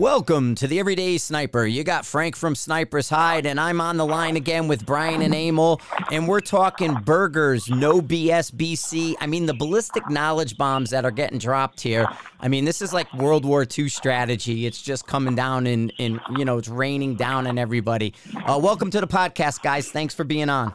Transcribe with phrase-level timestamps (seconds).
[0.00, 1.66] Welcome to the Everyday Sniper.
[1.66, 5.34] You got Frank from Sniper's Hide, and I'm on the line again with Bryan and
[5.34, 5.78] Emil,
[6.10, 9.16] and we're talking Berger's, no BS BC.
[9.20, 12.06] I mean, the ballistic knowledge bombs that are getting dropped here.
[12.40, 14.64] I mean, this is like World War II strategy.
[14.64, 18.14] It's just coming down and, and you know, it's raining down on everybody.
[18.46, 19.90] Uh, welcome to the podcast, guys.
[19.90, 20.72] Thanks for being on.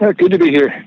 [0.00, 0.86] Uh, good to be here.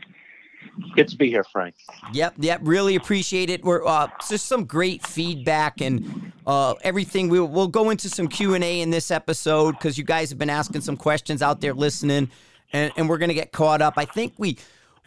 [0.96, 1.76] Good to be here, Frank.
[2.14, 2.62] Yep, yep.
[2.64, 3.64] Really appreciate it.
[3.64, 7.30] We're uh, just some great feedback and uh, everything.
[7.30, 10.40] We, we'll go into some Q and A in this episode because you guys have
[10.40, 12.30] been asking some questions out there listening,
[12.74, 13.96] and, and we're gonna get caught up.
[13.98, 14.58] I think we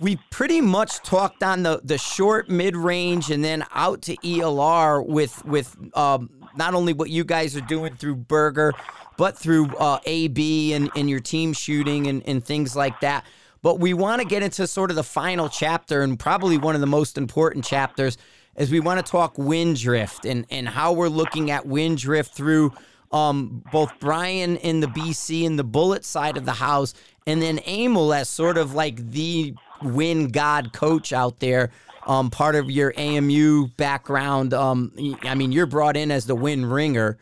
[0.00, 5.06] we pretty much talked on the the short, mid range, and then out to ELR
[5.06, 8.72] with with um, not only what you guys are doing through Berger,
[9.16, 13.24] but through uh, AB and, and your team shooting and, and things like that.
[13.62, 16.80] But we want to get into sort of the final chapter and probably one of
[16.80, 18.18] the most important chapters
[18.56, 22.34] as we want to talk wind drift and, and how we're looking at wind drift
[22.34, 22.72] through
[23.12, 26.94] um, both Bryan in the BC and the bullet side of the house,
[27.26, 31.70] and then Emil as sort of like the wind god coach out there.
[32.06, 34.52] Um, part of your AMU background.
[34.54, 37.16] Um, I mean, you're brought in as the wind ringer,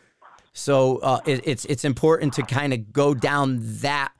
[0.54, 4.12] so uh, it, it's it's important to kind of go down that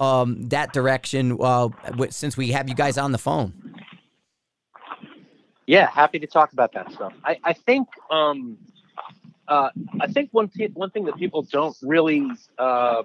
[0.00, 1.68] um, that direction uh,
[2.10, 3.52] since we have you guys on the phone.
[5.66, 7.12] Yeah, happy to talk about that stuff.
[7.24, 8.56] I, I think um,
[9.46, 12.26] uh, I think one th- one thing that people don't really
[12.58, 13.02] uh,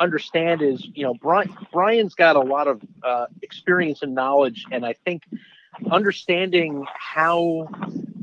[0.00, 4.84] understand is you know Bryan Bryan's got a lot of uh, experience and knowledge, and
[4.84, 5.22] I think
[5.90, 7.68] understanding how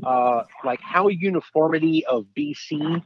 [0.02, 3.02] uh, like how uniformity of BC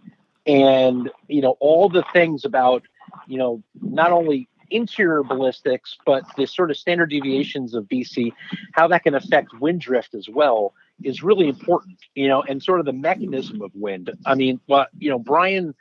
[0.47, 2.83] and you know all the things about
[3.27, 8.33] you know not only interior ballistics, but the sort of standard deviations of BC,
[8.73, 12.81] how that can affect wind drift as well is really important, you know, and sort
[12.81, 14.11] of the mechanism of wind.
[14.27, 15.75] I mean, well, you know, Bryan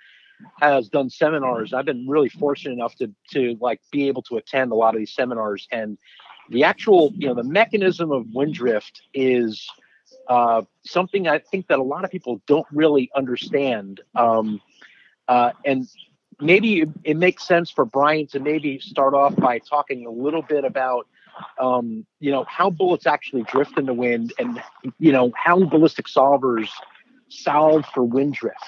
[0.59, 1.73] has done seminars.
[1.73, 4.99] I've been really fortunate enough to to like be able to attend a lot of
[4.99, 5.97] these seminars and
[6.49, 9.67] the actual, you know, the mechanism of wind drift is
[10.29, 14.01] uh, something I think that a lot of people don't really understand.
[14.15, 14.61] Um,
[15.27, 15.87] uh, and
[16.39, 20.63] maybe it, makes sense for Bryan to maybe start off by talking a little bit
[20.63, 21.07] about
[21.59, 24.61] um, you know how bullets actually drift in the wind and
[24.99, 26.69] you know how ballistic solvers
[27.29, 28.63] solve for wind drift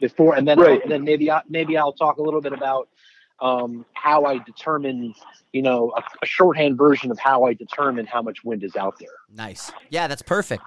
[0.00, 0.82] before and then right.
[0.82, 2.88] and then maybe I, maybe I'll talk a little bit about
[3.40, 5.14] um, how I determine
[5.52, 8.98] you know a, a shorthand version of how I determine how much wind is out
[8.98, 9.08] there.
[9.34, 9.70] Nice.
[9.90, 10.62] Yeah, that's perfect.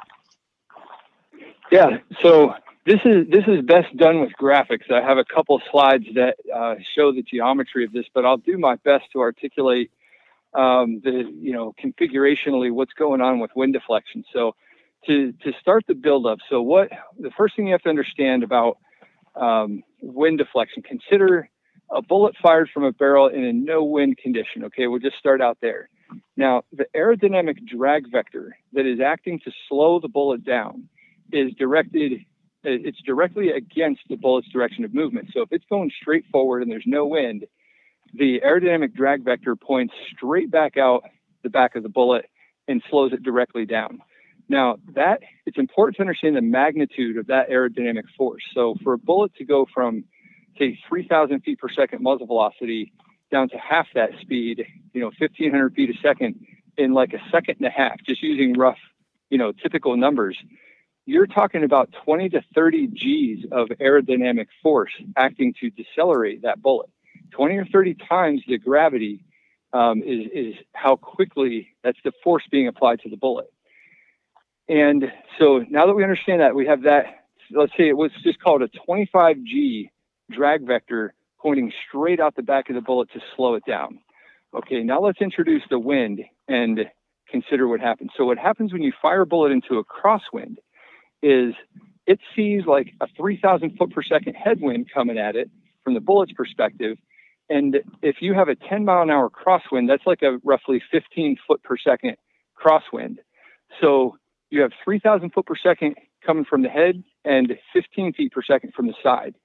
[1.71, 1.97] Yeah.
[2.21, 4.91] So this is this is best done with graphics.
[4.91, 8.57] I have a couple slides that uh, show the geometry of this, but I'll do
[8.57, 9.91] my best to articulate
[10.53, 14.23] um, the you know configurationally what's going on with wind deflection.
[14.33, 14.55] So
[15.05, 18.77] to to start the buildup, so what the first thing you have to understand about
[19.35, 21.49] um, wind deflection, consider
[21.91, 24.63] a bullet fired from a barrel in a no wind condition.
[24.65, 25.89] Okay, we'll just start out there.
[26.35, 30.89] Now, the aerodynamic drag vector that is acting to slow the bullet down
[31.31, 32.25] is directed
[32.65, 35.29] uh, it's directly against the bullet's direction of movement.
[35.33, 37.45] So if it's going straight forward and there's no wind,
[38.13, 41.03] the aerodynamic drag vector points straight back out
[41.43, 42.25] the back of the bullet
[42.67, 43.99] and slows it directly down.
[44.49, 48.43] Now, that it's important to understand the magnitude of that aerodynamic force.
[48.53, 50.03] So for a bullet to go from
[50.57, 52.91] say 3,000 feet per second muzzle velocity
[53.31, 56.45] down to half that speed, you know, 1,500 feet a second
[56.77, 58.79] in like a second and a half, just using rough,
[59.29, 60.37] you know, typical numbers,
[61.05, 66.89] you're talking about 20 to 30 G's of aerodynamic force acting to decelerate that bullet.
[67.31, 69.23] 20 or 30 times the gravity
[69.73, 73.51] um, is, is how quickly that's the force being applied to the bullet.
[74.67, 75.05] And
[75.39, 78.61] so now that we understand that, we have that, let's say it was just called
[78.61, 79.91] a 25 G
[80.31, 83.99] drag vector pointing straight out the back of the bullet to slow it down.
[84.53, 86.81] Okay, now let's introduce the wind and
[87.29, 88.11] consider what happens.
[88.17, 90.57] So, what happens when you fire a bullet into a crosswind
[91.21, 91.53] is
[92.07, 95.49] it sees like a 3,000 foot per second headwind coming at it
[95.83, 96.97] from the bullet's perspective.
[97.49, 101.37] And if you have a 10 mile an hour crosswind, that's like a roughly 15
[101.47, 102.15] foot per second
[102.59, 103.17] crosswind.
[103.79, 104.17] So
[104.49, 105.95] you have 3,000 foot per second
[106.25, 109.35] coming from the head and 15 feet per second from the side.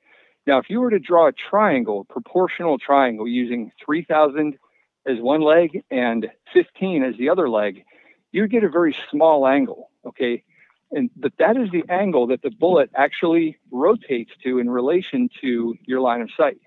[0.47, 4.59] Now, if you were to draw a triangle, proportional triangle using 3,000
[5.07, 7.85] as one leg and 15 as the other leg,
[8.33, 9.91] you get a very small angle.
[10.07, 10.45] Okay.
[10.93, 15.75] And but that is the angle that the bullet actually rotates to in relation to
[15.87, 16.59] your line of sight.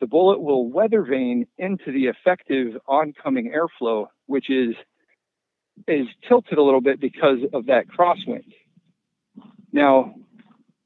[0.00, 4.74] The bullet will weather vane into the effective oncoming airflow, which is
[5.88, 8.52] is tilted a little bit because of that crosswind.
[9.72, 10.14] Now,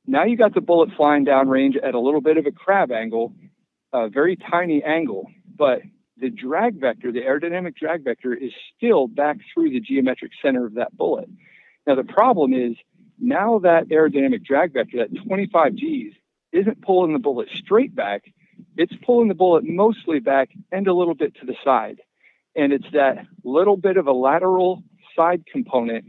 [0.06, 3.32] Now you got the bullet flying downrange at a little bit of a crab angle,
[3.92, 5.82] a very tiny angle, but
[6.18, 10.74] the drag vector, the aerodynamic drag vector, is still back through the geometric center of
[10.74, 11.28] that bullet.
[11.86, 12.76] Now, the problem is
[13.18, 16.16] now that aerodynamic drag vector, that 25 Gs,
[16.52, 18.24] isn't pulling the bullet straight back,
[18.76, 22.00] it's pulling the bullet mostly back and a little bit to the side.
[22.54, 24.82] And it's that little bit of a lateral
[25.14, 26.06] side component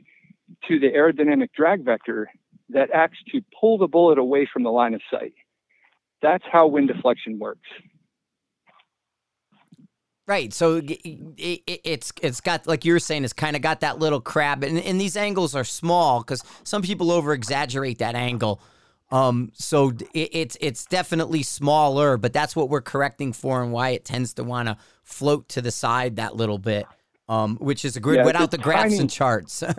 [0.67, 2.29] to the aerodynamic drag vector
[2.69, 5.33] that acts to pull the bullet away from the line of sight.
[6.21, 7.67] That's how wind deflection works.
[10.27, 10.53] Right.
[10.53, 10.91] So it,
[11.37, 14.77] it, it's it's got like you're saying, it's kind of got that little crab, and,
[14.77, 18.61] and these angles are small because some people over exaggerate that angle.
[19.09, 23.89] Um, so it, it's it's definitely smaller, but that's what we're correcting for, and why
[23.89, 26.85] it tends to want to float to the side that little bit.
[27.29, 29.63] Um, which is a good Yeah, without the graphs tiny- and charts.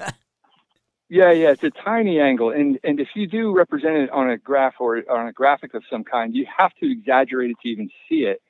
[1.10, 4.36] Yeah, yeah, it's a tiny angle, and and if you do represent it on a
[4.36, 7.88] graph or on a graphic of some kind, you have to exaggerate it to even
[8.06, 8.42] see it,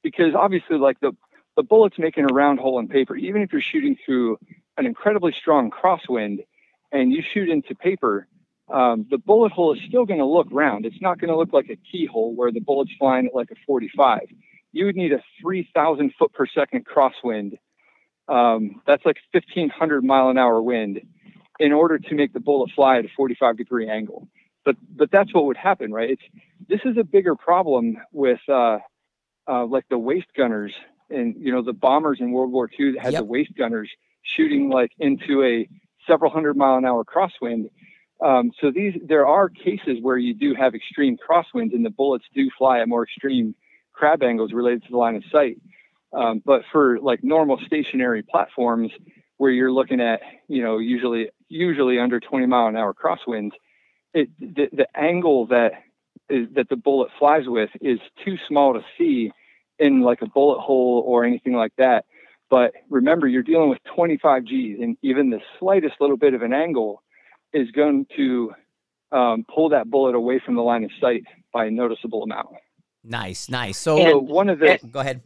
[0.00, 1.10] because obviously, like the
[1.56, 3.16] the bullet's making a round hole in paper.
[3.16, 4.38] Even if you're shooting through
[4.76, 6.44] an incredibly strong crosswind,
[6.94, 8.26] and you shoot into paper,
[8.72, 10.86] um, the bullet hole is still going to look round.
[10.86, 13.56] It's not going to look like a keyhole where the bullet's flying at like a
[13.66, 14.20] 45.
[14.72, 17.58] You would need a 3,000 foot per second crosswind.
[18.28, 21.02] Um, that's like 1,500 mile an hour wind
[21.58, 24.28] in order to make the bullet fly at a 45 degree angle.
[24.64, 26.10] But but that's what would happen, right?
[26.10, 26.22] It's
[26.68, 28.78] this is a bigger problem with uh,
[29.46, 30.72] uh, like the waste gunners
[31.14, 33.20] and you know the bombers in World War II that had Yep.
[33.20, 33.90] the waist gunners
[34.22, 35.68] shooting like into a
[36.06, 37.70] several hundred mile an hour crosswind.
[38.24, 42.24] Um, so these there are cases where you do have extreme crosswinds and the bullets
[42.34, 43.54] do fly at more extreme
[43.92, 45.58] crab angles related to the line of sight.
[46.12, 48.92] Um, but for like normal stationary platforms
[49.36, 53.52] where you're looking at, you know, usually usually under 20 mile an hour crosswinds,
[54.12, 55.72] it the, the angle that
[56.28, 59.32] is, that the bullet flies with is too small to see
[59.78, 62.04] in like a bullet hole or anything like that.
[62.50, 66.52] But remember, you're dealing with 25 Gs, and even the slightest little bit of an
[66.52, 67.02] angle
[67.52, 68.52] is going to
[69.12, 72.48] um, pull that bullet away from the line of sight by a noticeable amount.
[73.02, 73.78] nice, nice.
[73.78, 75.22] So So one of the go ahead.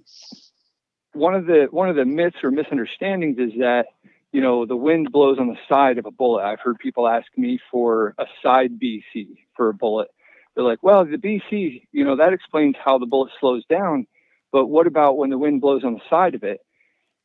[1.12, 3.86] one of the one of the myths or misunderstandings is that
[4.32, 6.44] you know the wind blows on the side of a bullet.
[6.44, 10.08] I've heard people ask me for a side BC for a bullet.
[10.54, 14.06] They're like, well, the BC, you know, that explains how the bullet slows down,
[14.52, 16.60] but what about when the wind blows on the side of it?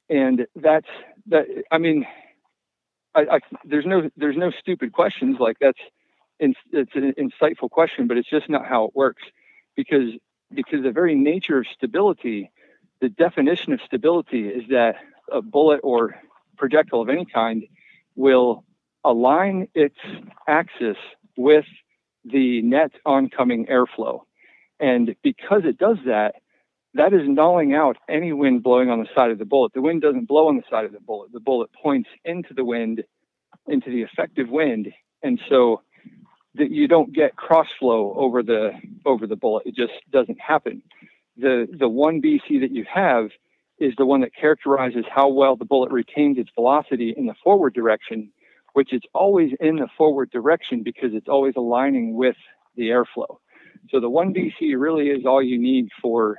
[0.10, 0.88] And that's
[1.28, 1.46] that.
[1.72, 2.06] I mean,
[3.16, 5.80] I, I, there's no there's no stupid questions like that's.
[6.40, 9.24] In, it's an insightful question, but it's just not how it works
[9.76, 10.10] because
[10.54, 12.52] because the very nature of stability
[13.04, 14.96] the definition of stability is that
[15.30, 16.16] a bullet or
[16.56, 17.66] projectile of any kind
[18.16, 18.64] will
[19.04, 19.98] align its
[20.48, 20.96] axis
[21.36, 21.66] with
[22.24, 24.22] the net oncoming airflow.
[24.80, 26.36] And because it does that,
[26.96, 29.74] that is nulling out any wind blowing on the side of the bullet.
[29.74, 31.32] The wind doesn't blow on the side of the bullet.
[31.32, 33.04] The bullet points into the wind,
[33.68, 34.90] into the effective wind.
[35.24, 35.82] And so
[36.56, 38.72] that you don't get cross flow over the
[39.06, 39.66] over the bullet.
[39.66, 40.84] It just doesn't happen
[41.38, 43.30] the the one BC that you have
[43.80, 47.74] is the one that characterizes how well the bullet retains its velocity in the forward
[47.74, 48.32] direction,
[48.74, 52.36] which is always in the forward direction because it's always aligning with
[52.76, 53.38] the airflow.
[53.90, 56.38] So the one BC really is all you need for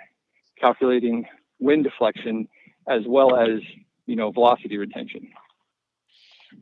[0.58, 1.26] calculating
[1.58, 2.48] wind deflection
[2.88, 3.60] as well as
[4.06, 5.28] you know velocity retention.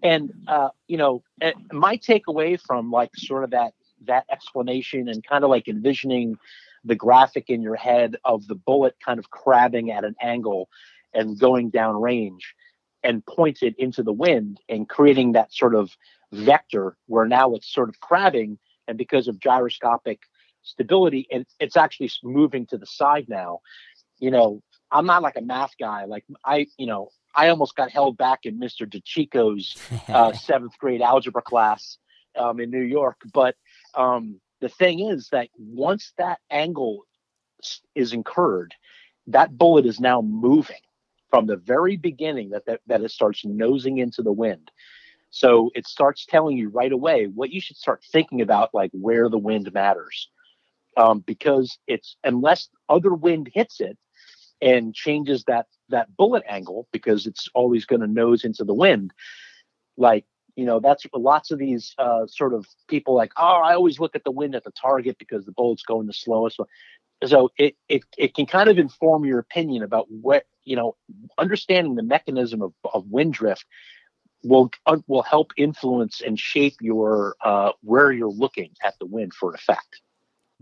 [0.03, 3.73] and uh, you know eh, my takeaway from like sort of that
[4.05, 6.37] that explanation and kind of like envisioning
[6.85, 10.69] the graphic in your head of the bullet kind of crabbing at an angle
[11.15, 12.55] and going down range
[13.05, 15.97] and pointed into the wind and creating that sort of
[16.33, 18.59] vector where now it's sort of crabbing
[18.89, 20.21] and because of gyroscopic
[20.63, 23.61] stability and it's actually moving to the side now
[24.19, 27.91] you know i'm not like a math guy like i you know i almost got
[27.91, 29.77] held back in mr dechico's
[30.09, 31.99] uh, seventh grade algebra class
[32.37, 33.17] um, in New York.
[33.33, 33.57] But
[33.95, 37.05] um, the thing is that once that angle
[37.95, 38.75] is incurred,
[39.29, 40.81] that bullet is now moving
[41.31, 44.71] from the very beginning that, that, that it starts nosing into the wind.
[45.31, 49.31] So it starts telling you right away what you should start thinking about, like where
[49.31, 50.29] the wind matters.
[50.97, 53.97] Um, because it's unless other wind hits it
[54.61, 59.13] and changes that that bullet angle, because it's always going to nose into the wind.
[59.97, 63.99] Like you know that's lots of these uh, sort of people like oh i always
[63.99, 66.61] look at the wind at the target because the bullet's going the slowest
[67.25, 70.97] so it, it it can kind of inform your opinion about what you know
[71.39, 73.65] understanding the mechanism of, of wind drift
[74.43, 79.33] will uh, will help influence and shape your uh, where you're looking at the wind
[79.33, 80.01] for effect.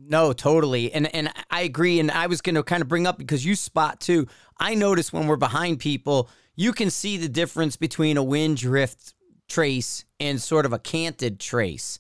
[0.09, 0.93] No, totally.
[0.93, 2.01] And and I agree.
[2.01, 4.27] And I was going to kind of bring up because you spot too.
[4.59, 9.15] I notice when we're behind people, you can see the difference between a wind drift
[9.49, 11.99] trace and sort of a canted trace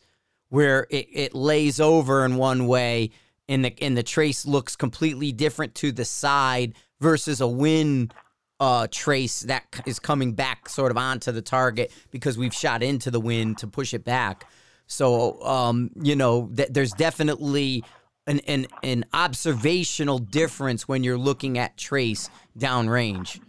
[0.48, 3.10] where it, it lays over in one way
[3.48, 8.14] and the and the trace looks completely different to the side versus a wind
[8.60, 13.10] uh, trace that is coming back sort of onto the target because we've shot into
[13.10, 14.46] the wind to push it back.
[14.90, 17.84] So, um, you know, th- there's definitely
[18.26, 22.28] an, an, an observational difference when you're looking at trace
[22.58, 23.40] downrange.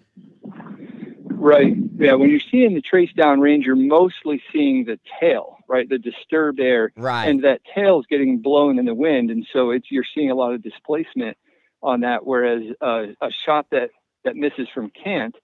[0.45, 1.75] Right.
[1.98, 2.13] Yeah.
[2.13, 5.89] When you're seeing the trace downrange, you're mostly seeing the tail, right?
[5.89, 6.91] The disturbed air.
[6.95, 7.25] Right.
[7.25, 9.31] And that tail is getting blown in the wind.
[9.31, 11.38] And so it's, you're seeing a lot of displacement
[11.81, 12.24] on that.
[12.24, 13.89] Whereas uh, a shot that,
[14.25, 15.36] that misses from Cant,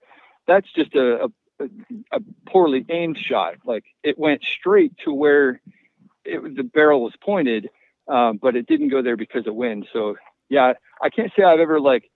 [0.46, 1.64] that's just a, a,
[2.12, 3.56] a poorly aimed shot.
[3.64, 5.60] Like it went straight to where
[6.28, 7.68] it, the barrel was pointed,
[8.08, 9.86] um, but it didn't go there because of wind.
[9.92, 10.16] So
[10.48, 12.10] yeah, I can't say I've ever like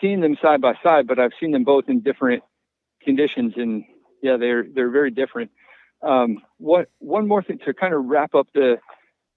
[0.00, 2.42] seen them side by side, but I've seen them both in different
[3.02, 3.84] conditions, and
[4.22, 5.50] yeah, they're they're very different.
[6.02, 8.76] Um, what one more thing to kind of wrap up the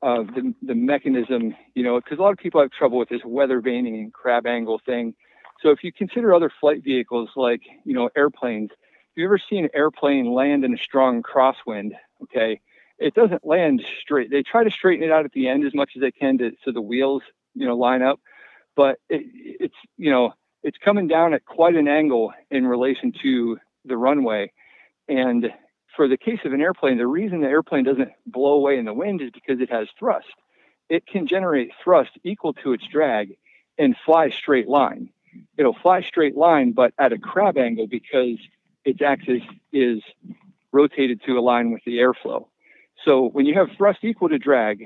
[0.01, 3.21] uh, the, the mechanism, you know, because a lot of people have trouble with this
[3.25, 5.13] weather vaning and crab angle thing.
[5.61, 9.65] So if you consider other flight vehicles like you know airplanes, if you ever seen
[9.65, 11.91] an airplane land in a strong crosswind,
[12.23, 12.61] okay,
[12.99, 14.29] it doesn't land straight.
[14.29, 16.51] They try to straighten it out at the end as much as they can to
[16.63, 17.23] so the wheels,
[17.55, 18.19] you know, line up.
[18.75, 23.57] But it, it's you know it's coming down at quite an angle in relation to
[23.85, 24.51] the runway.
[25.07, 25.51] And
[25.95, 28.93] for the case of an airplane, the reason the airplane doesn't blow away in the
[28.93, 30.27] wind is because it has thrust.
[30.89, 33.37] It can generate thrust equal to its drag
[33.77, 35.09] and fly straight line.
[35.57, 38.37] It'll fly straight line, but at a crab angle because
[38.83, 39.41] its axis
[39.71, 40.01] is
[40.71, 42.47] rotated to align with the airflow.
[43.05, 44.85] So when you have thrust equal to drag,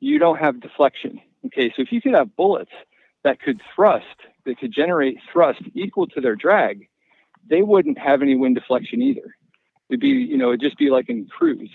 [0.00, 1.20] you don't have deflection.
[1.46, 2.72] Okay, so if you could have bullets
[3.22, 4.06] that could thrust,
[4.44, 6.88] that could generate thrust equal to their drag,
[7.48, 9.34] they wouldn't have any wind deflection either.
[9.88, 11.70] It'd be, you know, it'd just be like in cruise.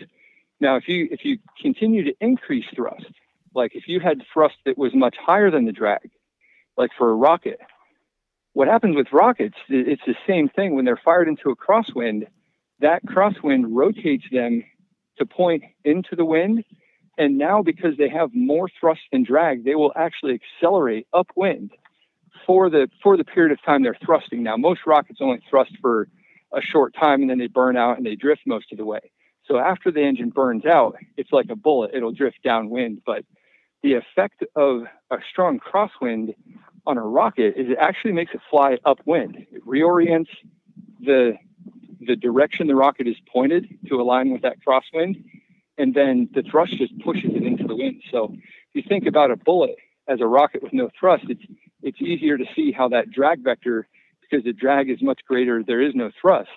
[0.60, 3.06] Now, if you if you continue to increase thrust,
[3.54, 6.10] like if you had thrust that was much higher than the drag,
[6.78, 7.60] like for a rocket,
[8.54, 9.56] what happens with rockets?
[9.70, 12.28] It's the same thing when they're fired into a crosswind.
[12.80, 14.64] That crosswind rotates them
[15.20, 16.64] to point into the wind.
[17.18, 21.72] And now, because they have more thrust and drag, they will actually accelerate upwind
[22.46, 24.44] for the for the period of time they're thrusting.
[24.44, 26.08] Now, most rockets only thrust for
[26.54, 29.12] a short time and then they burn out and they drift most of the way.
[29.48, 33.02] So after the engine burns out, it's like a bullet; it'll drift downwind.
[33.06, 33.26] But
[33.84, 36.36] the effect of a strong crosswind
[36.88, 39.36] on a rocket is it actually makes it fly upwind.
[39.52, 40.30] It reorients
[41.00, 41.34] the
[42.00, 45.24] the direction the rocket is pointed to align with that crosswind,
[45.78, 48.02] and then the thrust just pushes it into the wind.
[48.12, 49.76] So if you think about a bullet
[50.08, 51.44] as a rocket with no thrust, it's
[51.82, 53.88] it's easier to see how that drag vector,
[54.22, 56.50] because the drag is much greater, there is no thrust.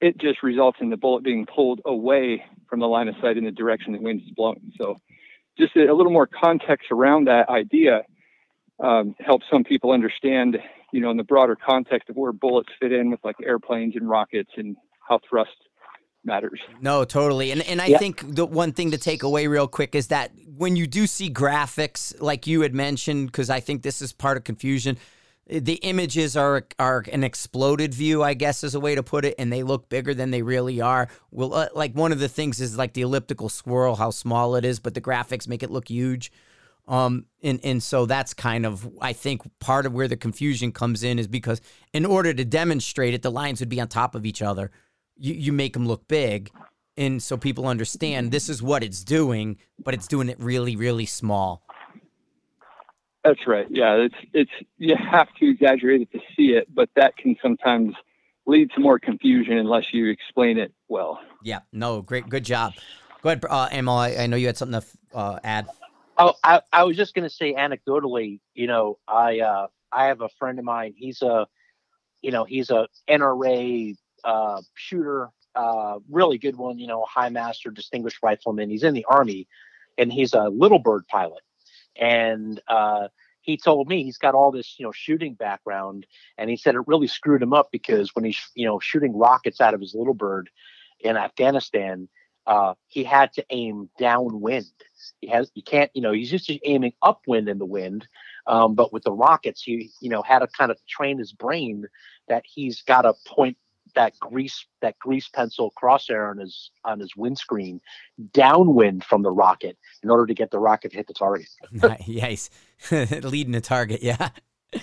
[0.00, 3.44] It just results in the bullet being pulled away from the line of sight in
[3.44, 4.72] the direction the wind is blowing.
[4.78, 4.98] So
[5.58, 8.02] just a, a little more context around that idea
[8.78, 10.58] um, helps some people understand
[10.92, 14.08] you know, in the broader context of where bullets fit in with like airplanes and
[14.08, 14.76] rockets and
[15.08, 15.50] how thrust
[16.24, 16.60] matters.
[16.80, 17.50] No, totally.
[17.50, 17.98] And and I yeah.
[17.98, 21.30] think the one thing to take away real quick is that when you do see
[21.30, 24.98] graphics like you had mentioned because I think this is part of confusion,
[25.46, 29.34] the images are are an exploded view, I guess is a way to put it,
[29.38, 31.08] and they look bigger than they really are.
[31.30, 34.64] Well, uh, like one of the things is like the elliptical swirl, how small it
[34.64, 36.30] is, but the graphics make it look huge.
[36.90, 41.04] Um, and and so that's kind of I think part of where the confusion comes
[41.04, 41.60] in is because
[41.92, 44.72] in order to demonstrate it, the lines would be on top of each other.
[45.16, 46.50] You you make them look big,
[46.96, 51.06] and so people understand this is what it's doing, but it's doing it really really
[51.06, 51.62] small.
[53.22, 53.66] That's right.
[53.70, 57.94] Yeah, it's it's you have to exaggerate it to see it, but that can sometimes
[58.46, 61.20] lead to more confusion unless you explain it well.
[61.44, 61.60] Yeah.
[61.72, 62.02] No.
[62.02, 62.28] Great.
[62.28, 62.72] Good job.
[63.22, 63.94] Go ahead, uh, Emil.
[63.94, 65.68] I, I know you had something to uh, add.
[66.22, 70.20] Oh, I, I was just going to say anecdotally, you know, I uh, I have
[70.20, 70.92] a friend of mine.
[70.94, 71.46] He's a,
[72.20, 76.78] you know, he's a NRA uh, shooter, uh, really good one.
[76.78, 78.68] You know, high master, distinguished rifleman.
[78.68, 79.48] He's in the army,
[79.96, 81.42] and he's a little bird pilot.
[81.98, 83.08] And uh,
[83.40, 86.04] he told me he's got all this, you know, shooting background,
[86.36, 89.58] and he said it really screwed him up because when he's, you know, shooting rockets
[89.58, 90.50] out of his little bird
[91.00, 92.10] in Afghanistan,
[92.46, 94.66] uh, he had to aim downwind
[95.20, 98.06] he has you can't you know he's just aiming upwind in the wind,
[98.46, 101.86] um, but with the rockets he you know had to kind of train his brain
[102.28, 103.56] that he's got to point
[103.94, 107.80] that grease that grease pencil crosshair on his on his windscreen
[108.32, 111.48] downwind from the rocket in order to get the rocket to hit the target.
[112.06, 112.50] yes,
[112.90, 114.02] leading the target.
[114.02, 114.30] Yeah,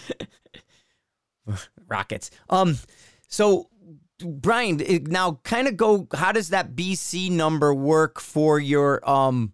[1.88, 2.32] rockets.
[2.50, 2.78] Um,
[3.28, 3.70] so
[4.20, 6.08] Bryan, now kind of go.
[6.14, 9.08] How does that BC number work for your?
[9.08, 9.54] Um,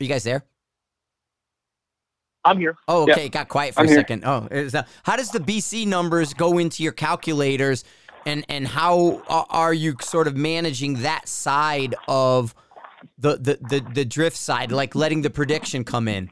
[0.00, 0.44] are you guys there?
[2.44, 2.76] I'm here.
[2.86, 3.24] Oh, okay.
[3.24, 3.28] Yeah.
[3.28, 3.98] Got quiet for I'm a here.
[3.98, 4.24] second.
[4.24, 7.84] Oh, that, how does the BC numbers go into your calculators,
[8.26, 12.54] and and how are you sort of managing that side of
[13.18, 16.30] the the the, the drift side, like letting the prediction come in?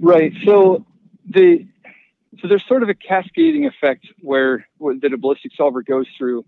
[0.00, 0.32] Right.
[0.44, 0.84] So
[1.28, 1.66] the
[2.44, 6.44] so there's sort of a cascading effect where, where that a ballistic solver goes through.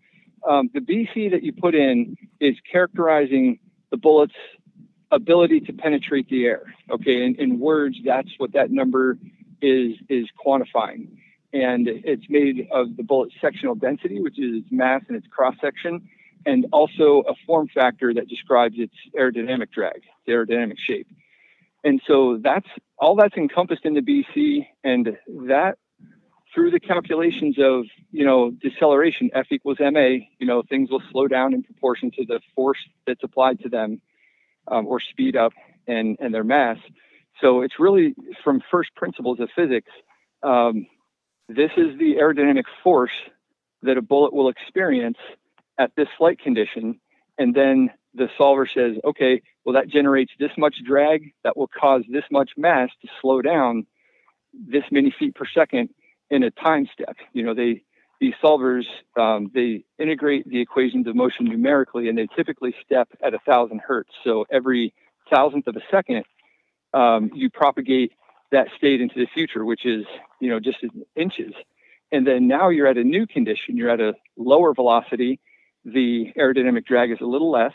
[0.47, 3.59] Um, the BC that you put in is characterizing
[3.91, 4.35] the bullet's
[5.11, 6.65] ability to penetrate the air.
[6.91, 9.17] Okay, in, in words, that's what that number
[9.63, 11.17] is is quantifying,
[11.55, 15.55] and it's made of the bullet's sectional density, which is its mass and its cross
[15.63, 16.07] section,
[16.45, 21.09] and also a form factor that describes its aerodynamic drag, the aerodynamic shape.
[21.85, 25.17] And so that's all that's encompassed in the BC, and
[25.49, 25.79] that
[26.57, 30.01] through the calculations of you know deceleration, F equals ma,
[30.39, 34.01] you know things will slow down in proportion to the force that's applied to them,
[34.67, 35.53] um, or speed up
[35.87, 36.79] and and their mass.
[37.43, 39.91] So it's really from first principles of physics.
[40.43, 40.87] Um,
[41.49, 43.13] this is the aerodynamic force
[43.83, 45.19] that a bullet will experience
[45.79, 46.99] at this flight condition,
[47.37, 52.03] and then the solver says, okay, well, that generates this much drag that will cause
[52.09, 53.87] this much mass to slow down
[54.55, 55.91] this many feet per second
[56.31, 57.17] in a time step.
[57.33, 57.83] You know, they
[58.21, 58.85] these solvers
[59.19, 63.81] um, they integrate the equations of motion numerically, and they typically step at a thousand
[63.87, 64.11] hertz.
[64.25, 64.95] So every
[65.31, 66.25] thousandth of a second,
[66.95, 68.13] um, you propagate
[68.53, 70.05] that state into the future, which is
[70.41, 70.79] you know just
[71.15, 71.53] inches.
[72.13, 73.77] And then now you're at a new condition.
[73.77, 75.41] You're at a lower velocity.
[75.85, 77.73] The aerodynamic drag is a little less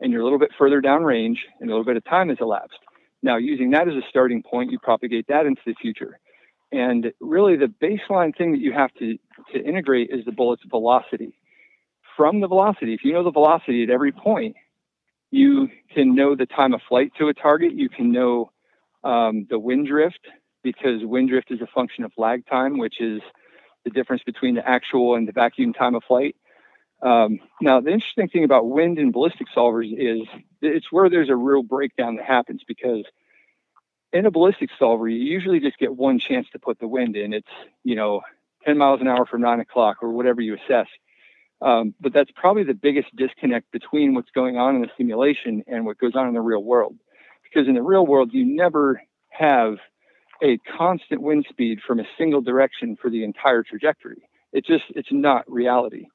[0.00, 2.38] and you're a little bit further down range and a little bit of time has
[2.40, 2.78] elapsed.
[3.22, 6.20] Now, using that as a starting point, you propagate that into the future.
[6.70, 9.16] And really, the baseline thing that you have to,
[9.52, 11.38] to integrate is the bullet's velocity.
[12.16, 14.56] From the velocity, if you know the velocity at every point,
[15.30, 17.72] you can know the time of flight to a target.
[17.74, 18.50] You can know
[19.04, 20.20] um, the wind drift
[20.62, 23.20] because wind drift is a function of lag time, which is
[23.84, 26.36] the difference between the actual and the vacuum time of flight.
[27.00, 30.26] Um, now, the interesting thing about wind and ballistic solvers is
[30.60, 33.04] it's where there's a real breakdown that happens because
[34.12, 37.32] in a ballistic solver, you usually just get one chance to put the wind in.
[37.32, 37.48] It's,
[37.84, 38.22] you know,
[38.64, 40.86] 10 miles an hour from nine o'clock or whatever you assess.
[41.60, 45.84] Um, but that's probably the biggest disconnect between what's going on in the simulation and
[45.84, 46.96] what goes on in the real world.
[47.42, 49.76] Because in the real world, you never have
[50.42, 54.28] a constant wind speed from a single direction for the entire trajectory.
[54.52, 56.06] It just, it's not reality.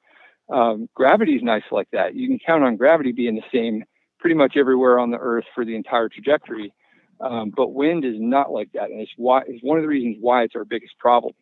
[0.52, 2.14] Um, gravity is nice like that.
[2.14, 3.84] You can count on gravity being the same
[4.18, 6.72] pretty much everywhere on the Earth for the entire trajectory.
[7.20, 10.16] Um, but wind is not like that, and it's why it's one of the reasons
[10.20, 11.34] why it's our biggest problem.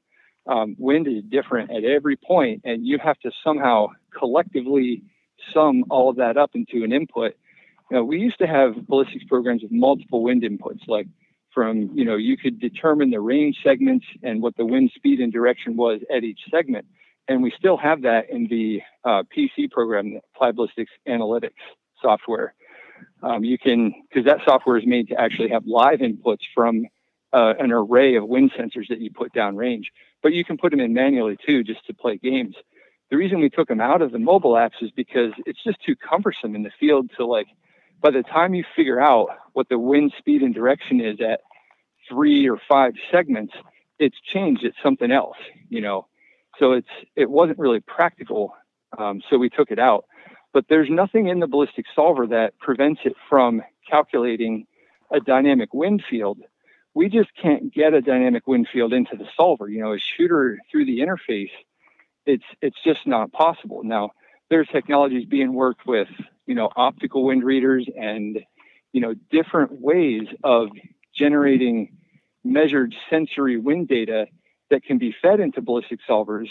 [0.46, 5.02] Um, wind is different at every point, and you have to somehow collectively
[5.52, 7.34] sum all of that up into an input.
[7.90, 11.06] You know, we used to have ballistics programs with multiple wind inputs, like
[11.54, 15.32] from you know you could determine the range segments and what the wind speed and
[15.32, 16.86] direction was at each segment
[17.28, 21.50] and we still have that in the uh, PC program, the Applied Ballistics Analytics
[22.00, 22.54] software.
[23.22, 26.86] Um, you can, because that software is made to actually have live inputs from
[27.32, 29.90] uh, an array of wind sensors that you put down range,
[30.22, 32.56] but you can put them in manually too, just to play games.
[33.10, 35.96] The reason we took them out of the mobile apps is because it's just too
[35.96, 37.46] cumbersome in the field to like,
[38.00, 41.40] by the time you figure out what the wind speed and direction is at
[42.08, 43.54] three or five segments,
[43.98, 44.64] it's changed.
[44.64, 45.36] It's something else,
[45.68, 46.06] you know.
[46.58, 48.54] So it's it wasn't really practical.
[48.98, 50.04] Um, so we took it out.
[50.52, 54.66] But there's nothing in the ballistic solver that prevents it from calculating
[55.10, 56.38] a dynamic wind field.
[56.94, 59.68] We just can't get a dynamic wind field into the solver.
[59.68, 61.50] You know, a shooter through the interface,
[62.26, 63.82] it's it's just not possible.
[63.82, 64.10] Now
[64.50, 66.08] there's technologies being worked with,
[66.46, 68.40] you know, optical wind readers and
[68.92, 70.68] you know different ways of
[71.14, 71.96] generating
[72.44, 74.26] measured sensory wind data
[74.70, 76.48] that can be fed into ballistic solvers.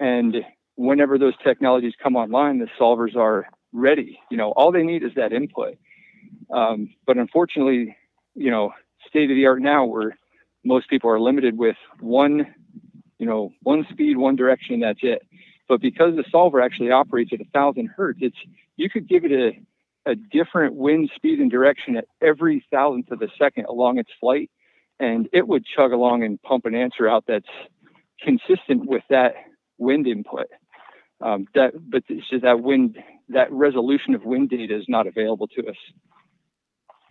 [0.00, 0.36] And
[0.76, 4.18] whenever those technologies come online, the solvers are ready.
[4.30, 5.76] You know, all they need is that input.
[6.52, 7.96] Um, but unfortunately,
[8.34, 8.72] you know,
[9.08, 10.16] state of the art now, where
[10.64, 12.54] most people are limited with one,
[13.18, 15.22] you know, one speed, one direction, that's it.
[15.68, 18.36] But because the solver actually operates at a thousand hertz, it's
[18.76, 19.52] you could give it a
[20.06, 24.50] a different wind speed and direction at every thousandth of a second along its flight,
[25.00, 27.48] and it would chug along and pump an answer out that's
[28.22, 29.34] consistent with that
[29.78, 30.46] wind input.
[31.20, 32.98] Um, that, but it's just that wind,
[33.30, 35.76] that resolution of wind data is not available to us.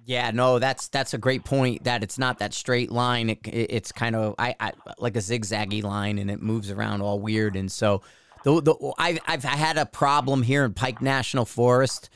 [0.06, 1.84] Yeah, no, that's that's a great point.
[1.86, 3.32] That it's not that straight line.
[3.32, 7.02] It, it, it's kind of I, I like a zigzaggy line, and it moves around
[7.02, 7.56] all weird.
[7.56, 8.04] And so,
[8.44, 12.12] the the I've I've had a problem here in Pike National Forest.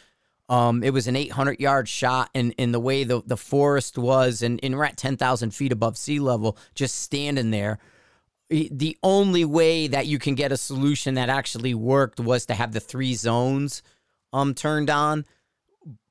[0.49, 4.43] Um, it was an 800 yard shot, and in the way the the forest was,
[4.43, 7.79] and, and we're at 10,000 feet above sea level, just standing there.
[8.49, 12.71] The only way that you can get a solution that actually worked was to have
[12.71, 13.83] the three zones
[14.33, 15.25] um turned on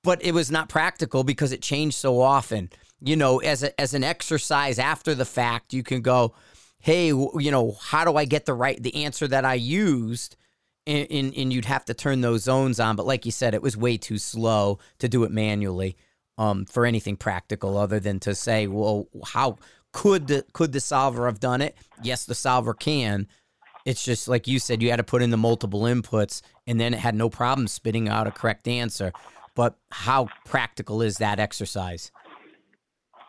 [0.03, 2.71] but it was not practical because it changed so often.
[3.01, 6.35] You know, as a, as an exercise after the fact, you can go,
[6.81, 10.37] "Hey, you know, how do I get the right the answer that I used?"
[10.87, 12.97] And, and, and you'd have to turn those zones on.
[12.97, 15.99] But like you said, it was way too slow to do it manually
[16.39, 19.59] um, for anything practical, other than to say, "Well, how
[20.03, 23.27] could the could the solver have done it?" Yes, the solver can.
[23.85, 26.93] It's just like you said, you had to put in the multiple inputs, and then
[26.95, 29.13] it had no problem spitting out a correct answer
[29.59, 32.13] but how practical is that exercise?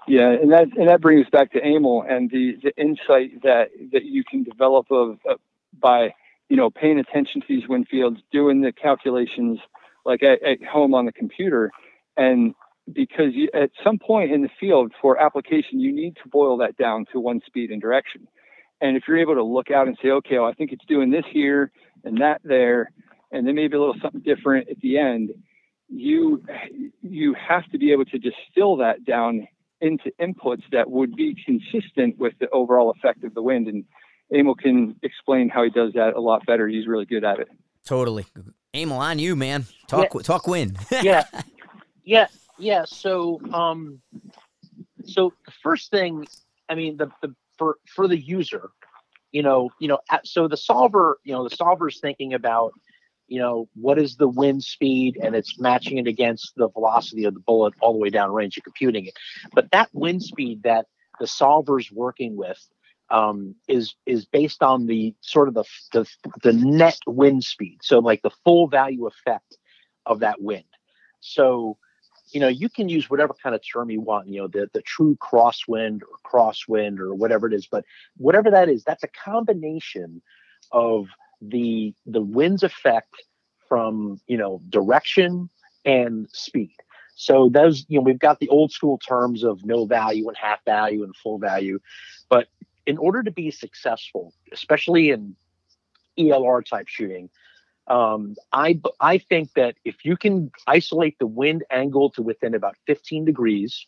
[0.08, 3.70] Yeah, and that and that brings us back to Emil and the, the insight that
[3.92, 5.38] that you can develop of, uh,
[5.82, 6.14] by
[6.48, 9.58] you know paying attention to these wind fields, doing the calculations
[10.06, 11.72] like at, at home on the computer,
[12.16, 12.54] and
[12.94, 16.78] because you, at some point in the field for application, you need to boil that
[16.78, 18.28] down to one speed and direction.
[18.82, 21.12] And if you're able to look out and say, okay, well, I think it's doing
[21.12, 21.72] this here
[22.04, 22.92] and that there,
[23.32, 25.32] and then maybe a little something different at the end,
[25.90, 26.44] you
[27.02, 29.48] you have to be able to distill that down
[29.82, 33.68] into inputs that would be consistent with the overall effect of the wind.
[33.68, 33.86] And
[34.34, 36.68] Emil can explain how he does that a lot better.
[36.68, 37.48] He's really good at it.
[37.86, 38.26] Totally.
[38.74, 39.66] Emil, on you, man.
[39.88, 40.22] Talk yeah.
[40.22, 40.78] talk wind.
[41.02, 41.24] yeah.
[42.04, 42.28] Yeah.
[42.60, 42.86] Yeah.
[42.86, 44.02] So um
[45.06, 46.28] so the first thing,
[46.68, 48.70] I mean, the, the for for the user,
[49.32, 52.74] you know, you know, so the solver, you know, the solver's thinking about
[53.30, 57.36] you know, what is the wind speed and it's matching it against the velocity of
[57.36, 59.14] the bullet all the way down range and computing it.
[59.54, 60.88] But that wind speed that
[61.20, 62.60] the solver's working with
[63.12, 66.06] um, is is based on the sort of the, the
[66.44, 67.80] the net wind speed.
[67.82, 69.58] So like the full value effect
[70.06, 70.66] of that wind.
[71.20, 71.78] So
[72.32, 74.82] you know, you can use whatever kind of term you want, you know, the, the
[74.82, 77.86] true crosswind or crosswind or whatever it is, but
[78.18, 80.22] whatever that is, that's a combination
[80.72, 81.08] of
[81.42, 83.24] the the wind's effect
[83.68, 85.50] from you know direction
[85.86, 86.76] and speed.
[87.16, 90.64] So those you know we've got the old school terms of no value and half
[90.66, 91.80] value and full value,
[92.30, 92.48] but
[92.86, 95.36] in order to be successful, especially in
[96.18, 97.30] ELR type shooting,
[97.90, 102.76] um, I I think that if you can isolate the wind angle to within about
[102.86, 103.86] 15 degrees,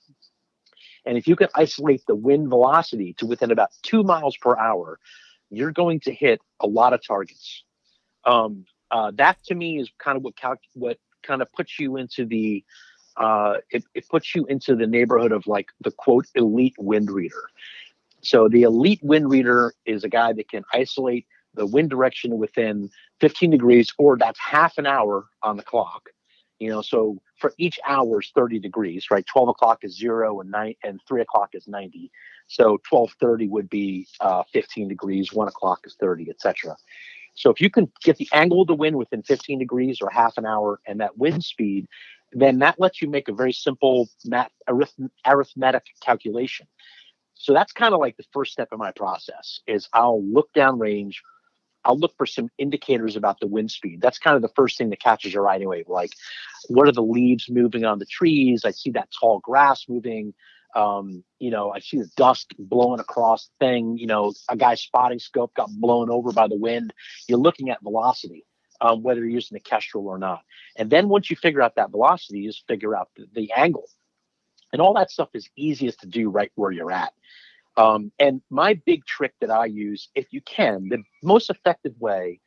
[1.06, 5.00] and if you can isolate the wind velocity to within about two miles per hour,
[5.50, 7.64] you're going to hit a lot of targets.
[8.26, 11.98] Um, uh, that to me is kind of what cal- what kind of puts you
[11.98, 12.64] into the
[13.18, 17.44] uh, it, it puts you into the neighborhood of like the quote elite wind reader.
[18.22, 22.90] So the elite wind reader is a guy that can isolate the wind direction within
[23.20, 26.10] 15 degrees, or that's half an hour on the clock.
[26.60, 29.26] You know, so for each hour is 30 degrees, right?
[29.26, 32.12] 12 o'clock is zero, and nine and three o'clock is 90.
[32.48, 36.76] So 12:30 would be uh, 15 degrees, one o'clock is 30, etc.
[37.36, 40.38] So if you can get the angle of the wind within 15 degrees or half
[40.38, 41.88] an hour and that wind speed,
[42.34, 46.68] then that lets you make a very simple math arith- arithmetic calculation.
[47.36, 51.16] So that's kind of like the first step in my process is I'll look downrange,
[51.84, 54.02] I'll look for some indicators about the wind speed.
[54.02, 55.84] That's kind of the first thing that catches your eye anyway.
[55.88, 56.12] Like,
[56.68, 58.64] what are the leaves moving on the trees?
[58.66, 60.34] I see that tall grass moving.
[60.76, 63.98] Um, you know, I see the dust blowing across thing.
[63.98, 66.94] You know, a guy's spotting scope got blown over by the wind.
[67.28, 68.46] You're looking at velocity,
[68.80, 70.42] um, whether you're using the Kestrel or not.
[70.78, 73.88] And then once you figure out that velocity, you just figure out the, the angle.
[74.72, 77.12] And all that stuff is easiest to do right where you're at.
[77.78, 82.40] Um, and my big trick that I use, if you can, the most effective way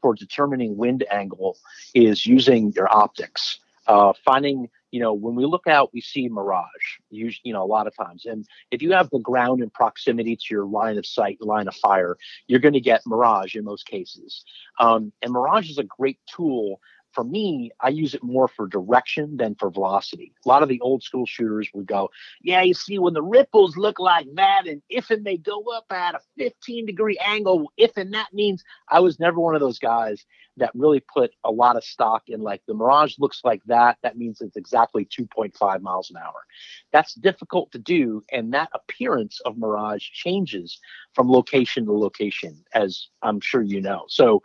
[0.00, 1.58] for determining wind angle
[1.94, 3.58] is using your optics.
[3.86, 6.66] Uh, finding you know, when we look out, we see mirage,
[7.10, 8.26] you, you know, a lot of times.
[8.26, 11.74] And if you have the ground in proximity to your line of sight, line of
[11.76, 12.16] fire,
[12.46, 14.44] you're going to get mirage in most cases.
[14.78, 16.80] Um, and mirage is a great tool
[17.12, 20.32] for me, I use it more for direction than for velocity.
[20.44, 22.10] A lot of the old school shooters would go,
[22.42, 25.86] Yeah, you see, when the ripples look like that, and if and they go up
[25.90, 29.78] at a 15 degree angle, if and that means I was never one of those
[29.78, 30.24] guys
[30.56, 33.98] that really put a lot of stock in like the Mirage looks like that.
[34.02, 36.44] That means it's exactly 2.5 miles an hour.
[36.92, 38.22] That's difficult to do.
[38.30, 40.78] And that appearance of Mirage changes
[41.14, 44.04] from location to location, as I'm sure you know.
[44.08, 44.42] So,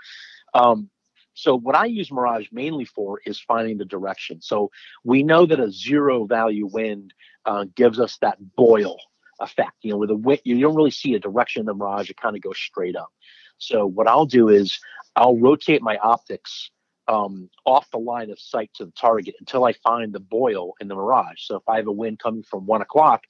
[0.54, 0.90] um,
[1.36, 4.42] So what I use Mirage mainly for is finding the direction.
[4.42, 4.72] So
[5.04, 7.14] we know that a zero value wind
[7.46, 8.98] uh, gives us that boil
[9.40, 9.76] effect.
[9.82, 12.18] You know, with the wind you don't really see a direction in the Mirage; it
[12.18, 13.12] kind of goes straight up.
[13.58, 14.80] So what I'll do is
[15.16, 16.72] I'll rotate my optics
[17.08, 20.88] um, off the line of sight to the target until I find the boil in
[20.88, 21.42] the Mirage.
[21.44, 23.24] So if I have a wind coming from one o'clock,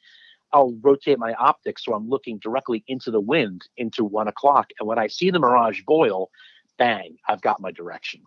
[0.54, 4.70] I'll rotate my optics so I'm looking directly into the wind into one o'clock.
[4.80, 6.30] And when I see the Mirage boil,
[6.78, 8.22] bang, I've got my direction.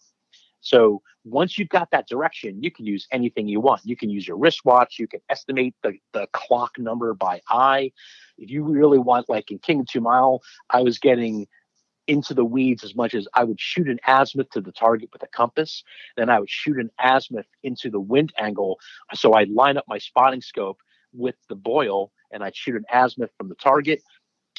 [0.61, 3.83] So once you've got that direction, you can use anything you want.
[3.85, 4.99] You can use your wristwatch.
[4.99, 7.93] You can estimate the, the clock number by eye.
[8.37, 11.47] If you really want, like in King of Two Mile, I was getting
[12.07, 15.23] into the weeds as much as I would shoot an azimuth to the target with
[15.23, 15.85] a compass.
[16.17, 18.79] Then I would shoot an azimuth into the wind angle.
[19.15, 20.81] So I'd line up my spotting scope
[21.13, 24.03] with the boil and I'd shoot an azimuth from the target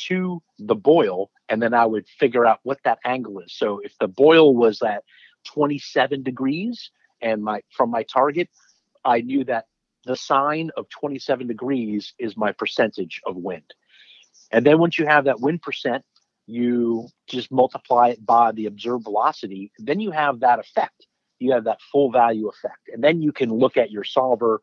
[0.07, 1.31] to the boil.
[1.47, 3.53] And then I would figure out what that angle is.
[3.55, 5.03] So if the boil was at
[5.45, 8.49] 27 degrees and my from my target,
[9.03, 9.65] I knew that
[10.05, 13.73] the sine of 27 degrees is my percentage of wind.
[14.51, 16.03] And then once you have that wind percent,
[16.45, 21.05] you just multiply it by the observed velocity, then you have that effect.
[21.37, 22.89] You have that full value effect.
[22.91, 24.61] And then you can look at your solver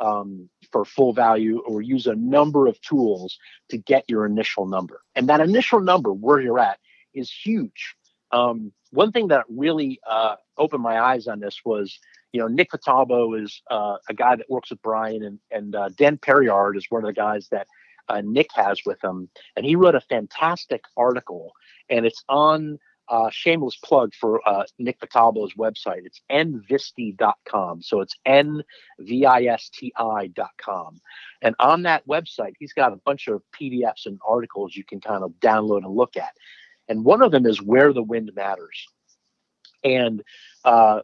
[0.00, 3.38] um, for full value or use a number of tools
[3.70, 5.02] to get your initial number.
[5.14, 6.78] And that initial number, where you're at,
[7.14, 7.94] is huge.
[8.32, 11.98] Um, one thing that really uh, opened my eyes on this was,
[12.32, 15.88] you know, Nick Vitalbo is uh, a guy that works with Bryan, and, and uh,
[15.96, 17.66] Dan Perriard is one of the guys that
[18.08, 21.52] uh, Nick has with him, and he wrote a fantastic article,
[21.88, 26.04] and it's on uh, shameless plug for uh, Nick Vitalbo's website.
[26.04, 27.82] It's nvisti.com.
[27.82, 28.60] So it's N-V-I-S-T-I.com.
[31.42, 35.22] And on that website, he's got a bunch of PDFs and articles you can kind
[35.22, 36.32] of download and look at.
[36.88, 38.86] And one of them is Where the Wind Matters.
[39.84, 40.22] And
[40.64, 41.02] uh,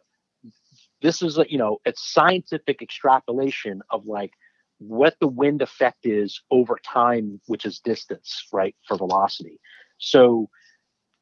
[1.01, 4.31] this is, a, you know, it's scientific extrapolation of like
[4.79, 9.59] what the wind effect is over time, which is distance, right, for velocity.
[9.97, 10.49] So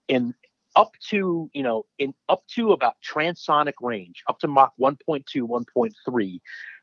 [0.07, 0.33] in
[0.75, 6.41] up to, you know, in up to about transonic range, up to Mach 1.2, 1.3,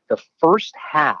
[0.09, 1.17] the first half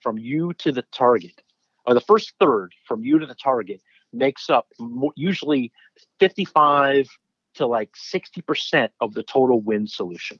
[0.00, 1.42] from you to the target,
[1.86, 3.80] or the first third from you to the target,
[4.12, 4.68] makes up
[5.16, 5.72] usually
[6.20, 7.08] 55
[7.54, 10.38] to like 60% of the total wind solution.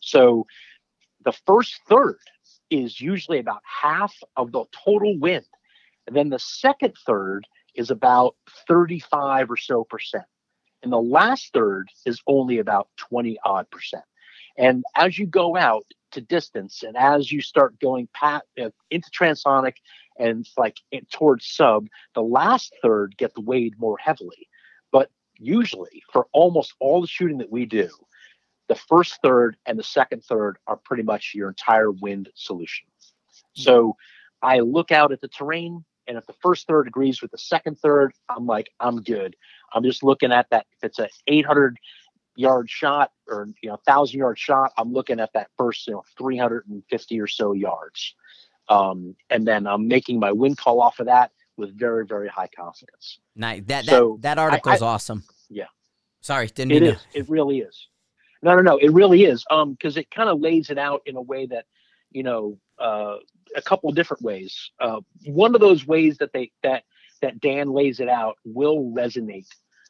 [0.00, 0.46] So
[1.24, 2.18] the first third
[2.70, 5.46] is usually about half of the total wind.
[6.06, 7.46] And then the second third
[7.78, 8.34] is about
[8.66, 10.24] 35 or so percent.
[10.82, 14.04] And the last third is only about 20 odd percent.
[14.58, 19.08] And as you go out to distance and as you start going past, uh, into
[19.10, 19.74] transonic
[20.18, 20.76] and like
[21.12, 24.48] towards sub, the last third gets weighed more heavily.
[24.90, 27.88] But usually, for almost all the shooting that we do,
[28.68, 32.86] the first third and the second third are pretty much your entire wind solution.
[33.54, 33.96] So
[34.42, 37.78] I look out at the terrain, and if the first third agrees with the second
[37.78, 39.36] third, I'm like, I'm good.
[39.72, 40.66] I'm just looking at that.
[40.72, 41.76] If it's an 800
[42.34, 46.04] yard shot or you know thousand yard shot, I'm looking at that first you know
[46.16, 48.14] 350 or so yards,
[48.68, 52.48] um, and then I'm making my wind call off of that with very very high
[52.48, 53.18] confidence.
[53.36, 53.62] Nice.
[53.66, 55.24] That so that, that article is awesome.
[55.48, 55.66] Yeah.
[56.20, 56.96] Sorry, didn't it is.
[57.12, 57.18] To...
[57.18, 57.88] It really is.
[58.42, 58.76] No, no, no.
[58.78, 59.44] It really is.
[59.50, 61.64] Um, because it kind of lays it out in a way that,
[62.10, 63.16] you know, uh,
[63.56, 64.70] a couple different ways.
[64.80, 66.84] Uh, one of those ways that they that
[67.22, 69.48] that Dan lays it out will resonate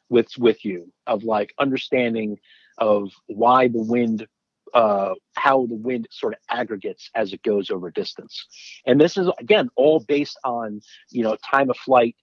[0.09, 2.39] with with you of like understanding
[2.77, 4.27] of why the wind
[4.73, 8.45] uh, how the wind sort of aggregates as it goes over distance.
[8.85, 12.15] And this is again all based on you know time of flight,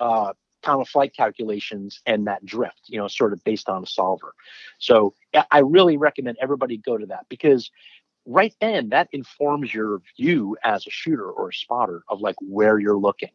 [0.00, 3.86] uh, time of flight calculations and that drift, you know, sort of based on a
[3.86, 4.34] solver.
[4.78, 5.14] So
[5.50, 7.70] I really recommend everybody go to that because
[8.26, 12.78] right then that informs your view as a shooter or a spotter of like where
[12.78, 13.30] you're looking,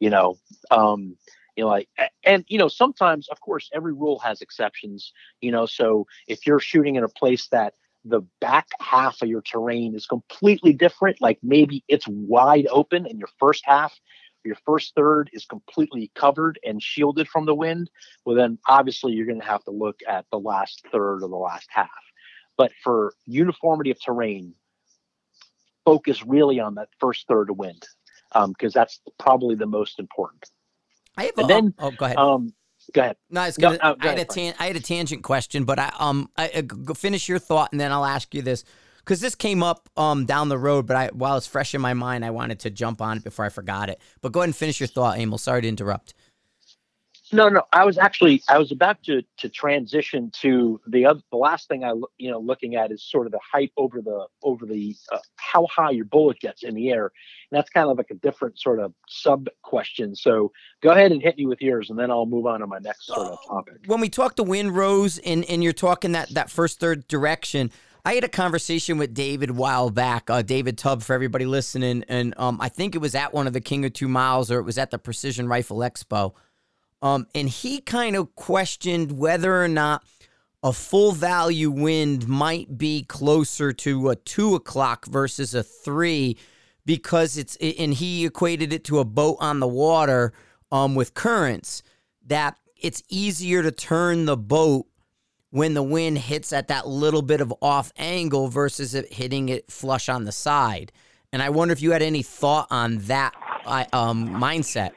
[0.00, 0.36] you know.
[0.70, 1.16] Um,
[1.56, 1.88] you know, like,
[2.24, 5.12] and you know, sometimes, of course, every rule has exceptions.
[5.40, 9.42] You know, so if you're shooting in a place that the back half of your
[9.42, 13.92] terrain is completely different, like maybe it's wide open in your first half
[14.44, 17.90] your first third is completely covered and shielded from the wind,
[18.24, 21.36] well, then obviously you're going to have to look at the last third or the
[21.36, 21.88] last half.
[22.56, 24.54] But for uniformity of terrain,
[25.84, 27.82] focus really on that first third of wind
[28.32, 30.46] because um, that's probably the most important.
[31.16, 32.16] I have and a, then, oh, go ahead.
[32.16, 32.54] Um,
[32.92, 33.16] go ahead.
[33.30, 35.92] No, I, gonna, no, I, had a tan- I had a tangent question, but I
[35.98, 38.64] um I, I, finish your thought and then I'll ask you this
[38.98, 41.94] because this came up um down the road, but I while it's fresh in my
[41.94, 44.00] mind, I wanted to jump on it before I forgot it.
[44.20, 45.38] But go ahead and finish your thought, Emil.
[45.38, 46.14] Sorry to interrupt.
[47.32, 47.62] No, no.
[47.72, 51.20] I was actually I was about to to transition to the other.
[51.30, 54.26] The last thing I you know looking at is sort of the height over the
[54.42, 57.10] over the uh, how high your bullet gets in the air,
[57.50, 60.14] and that's kind of like a different sort of sub question.
[60.14, 62.78] So go ahead and hit me with yours, and then I'll move on to my
[62.78, 63.76] next sort of topic.
[63.86, 67.70] When we talk the wind rose and and you're talking that that first third direction.
[68.04, 72.04] I had a conversation with David a while back, uh, David Tubb, for everybody listening,
[72.08, 74.58] and um, I think it was at one of the King of Two Miles or
[74.58, 76.34] it was at the Precision Rifle Expo.
[77.02, 80.04] Um, and he kind of questioned whether or not
[80.62, 86.38] a full value wind might be closer to a two o'clock versus a three
[86.86, 90.32] because it's and he equated it to a boat on the water
[90.70, 91.82] um, with currents
[92.26, 94.86] that it's easier to turn the boat
[95.50, 99.70] when the wind hits at that little bit of off angle versus it hitting it
[99.70, 100.92] flush on the side.
[101.32, 103.34] And I wonder if you had any thought on that
[103.92, 104.92] um, mindset.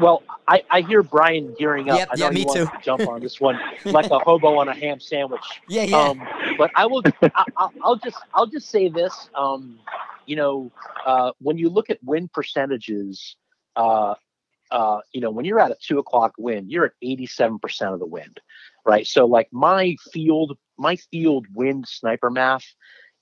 [0.00, 1.98] Well, I, I hear Bryan gearing up.
[1.98, 2.64] Yep, I know yeah, me he too.
[2.64, 5.40] wants to jump on this one like a hobo on a ham sandwich.
[5.68, 5.96] Yeah, yeah.
[5.96, 6.22] Um,
[6.58, 7.02] but I will.
[7.22, 8.18] I, I'll, I'll just.
[8.34, 9.30] I'll just say this.
[9.34, 9.78] Um,
[10.26, 10.70] you know,
[11.06, 13.36] uh, when you look at win percentages,
[13.76, 14.14] uh,
[14.70, 18.06] uh, you know, when you're at a two o'clock wind, you're at 87% of the
[18.06, 18.40] wind,
[18.84, 19.06] right?
[19.06, 22.66] So like my field, my field wind sniper math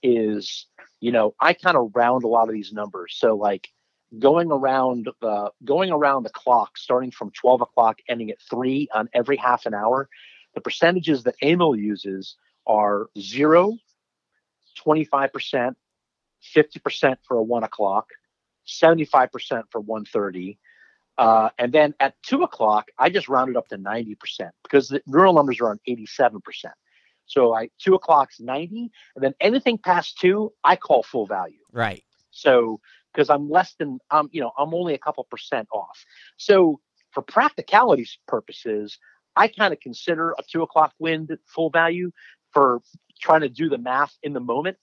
[0.03, 0.67] is,
[1.01, 3.17] you know, I kind of round a lot of these numbers.
[3.19, 3.69] So like
[4.19, 9.09] going around the going around the clock, starting from 12 o'clock, ending at three on
[9.13, 10.09] every half an hour,
[10.55, 13.77] the percentages that Emil uses are zero,
[14.87, 15.75] 25%,
[16.57, 18.09] 50% for a one o'clock,
[18.67, 19.31] 75%
[19.71, 20.59] for 130
[21.17, 24.17] uh, and then at two o'clock, I just rounded up to 90%
[24.63, 26.41] because the neural numbers are on 87%.
[27.27, 31.61] So I two o'clock's 90, and then anything past two, I call full value.
[31.73, 32.05] Right.
[32.31, 32.81] So
[33.15, 36.05] because I'm less than um, you know, I'm only a couple percent off.
[36.37, 36.81] So
[37.13, 38.99] for practicalities purposes,
[39.37, 42.11] I kind of consider a two o'clock wind full value
[42.53, 42.81] for
[43.21, 44.77] trying to do the math in the moment.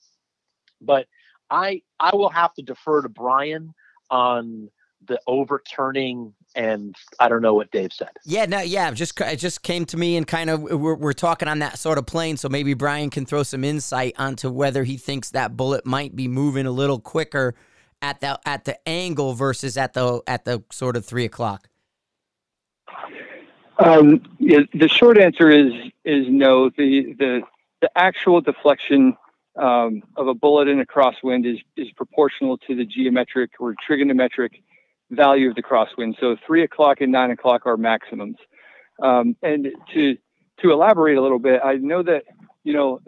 [0.79, 1.07] But
[1.49, 3.73] I I will have to defer to Bryan
[4.09, 4.69] on
[5.07, 8.09] the overturning and I don't know what Dave said.
[8.25, 11.47] Yeah, no, yeah, just it just came to me and kind of we're, we're talking
[11.47, 12.37] on that sort of plane.
[12.37, 16.27] So maybe Bryan can throw some insight onto whether he thinks that bullet might be
[16.27, 17.55] moving a little quicker
[18.01, 21.67] at the at the angle versus at the at the sort of three o'clock.
[23.79, 25.73] Um, the short answer is
[26.05, 26.69] is no.
[26.69, 27.41] The the
[27.81, 29.17] the actual deflection
[29.55, 34.61] um, of a bullet in a crosswind is is proportional to the geometric or trigonometric
[35.09, 36.19] value of the crosswind.
[36.19, 38.37] So three o'clock and nine o'clock are maximums.
[39.01, 40.17] Um, and to
[40.61, 42.23] to elaborate a little bit, I know that
[42.63, 43.01] you know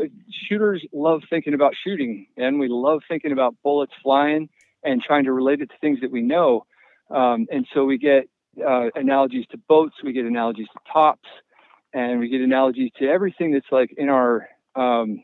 [0.47, 4.49] shooters love thinking about shooting, and we love thinking about bullets flying
[4.83, 6.65] and trying to relate it to things that we know.
[7.09, 8.27] Um, and so we get
[8.65, 11.29] uh, analogies to boats, we get analogies to tops,
[11.93, 15.23] and we get analogies to everything that's like in our um,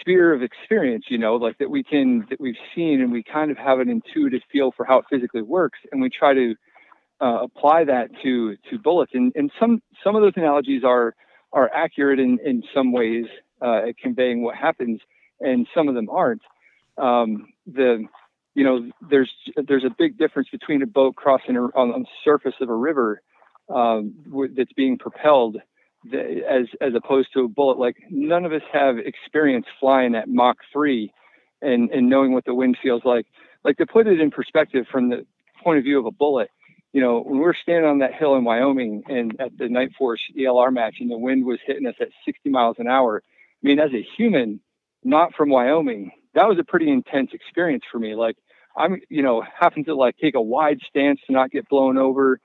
[0.00, 3.50] sphere of experience, you know, like that we can that we've seen and we kind
[3.50, 6.54] of have an intuitive feel for how it physically works, and we try to
[7.20, 9.12] uh, apply that to to bullets.
[9.14, 11.14] And and some some of those analogies are
[11.52, 13.26] are accurate in in some ways
[13.62, 15.00] uh, at conveying what happens,
[15.40, 16.42] and some of them aren't.
[16.98, 18.04] Um, the
[18.56, 19.30] you know there's
[19.68, 23.20] there's a big difference between a boat crossing on, on the surface of a river
[23.68, 24.14] um,
[24.56, 25.58] that's being propelled
[26.12, 27.78] as as opposed to a bullet.
[27.78, 31.12] Like none of us have experience flying at Mach three,
[31.60, 33.26] and and knowing what the wind feels like.
[33.62, 35.26] Like to put it in perspective from the
[35.62, 36.48] point of view of a bullet,
[36.94, 40.20] you know, when we were standing on that hill in Wyoming and at the Nightforce
[40.34, 43.22] ELR match, and the wind was hitting us at 60 miles an hour.
[43.62, 44.60] I mean, as a human,
[45.04, 48.14] not from Wyoming, that was a pretty intense experience for me.
[48.14, 48.36] Like
[48.76, 52.40] I'm, you know, having to like take a wide stance to not get blown over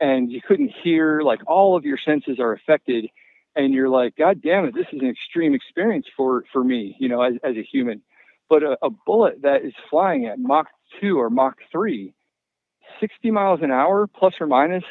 [0.00, 3.06] and you couldn't hear like all of your senses are affected
[3.54, 7.08] and you're like god damn it this is an extreme experience for for me you
[7.08, 8.02] know as, as a human.
[8.48, 10.66] But a, a bullet that is flying at mach
[11.00, 12.12] 2 or mach 3
[13.00, 14.84] 60 miles an hour plus or minus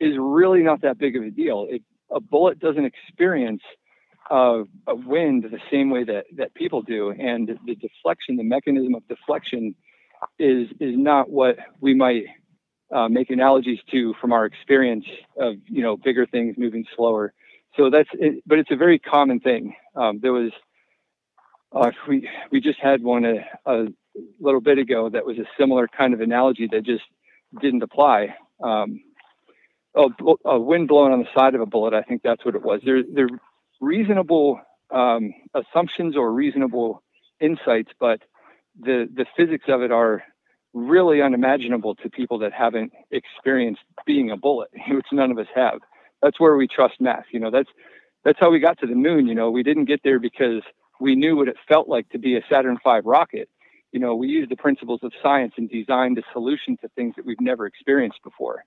[0.00, 1.66] is really not that big of a deal.
[1.68, 3.62] It, a bullet doesn't experience
[4.30, 8.94] uh, a wind the same way that that people do and the deflection the mechanism
[8.94, 9.74] of deflection
[10.38, 12.24] is is not what we might
[12.94, 15.06] uh, make analogies to from our experience
[15.36, 17.32] of you know bigger things moving slower.
[17.76, 19.74] So that's it, but it's a very common thing.
[19.96, 20.52] Um, there was
[21.72, 23.86] uh, we we just had one a, a,
[24.38, 27.02] little bit ago that was a similar kind of analogy that just
[27.60, 28.36] didn't apply.
[28.62, 29.00] Um,
[29.94, 30.12] oh,
[30.44, 31.94] a wind blowing on the side of a bullet.
[31.94, 32.80] I think that's what it was.
[32.84, 33.28] There, there
[33.80, 34.60] reasonable
[34.90, 37.02] um, assumptions or reasonable
[37.40, 38.22] insights, but
[38.78, 40.22] the the physics of it are
[40.72, 45.80] really unimaginable to people that haven't experienced being a bullet, which none of us have.
[46.22, 47.26] That's where we trust math.
[47.32, 47.68] You know, that's
[48.24, 49.26] that's how we got to the moon.
[49.26, 50.62] You know, we didn't get there because
[51.00, 53.48] we knew what it felt like to be a Saturn V rocket.
[53.92, 57.24] You know, we used the principles of science and designed a solution to things that
[57.24, 58.64] we've never experienced before.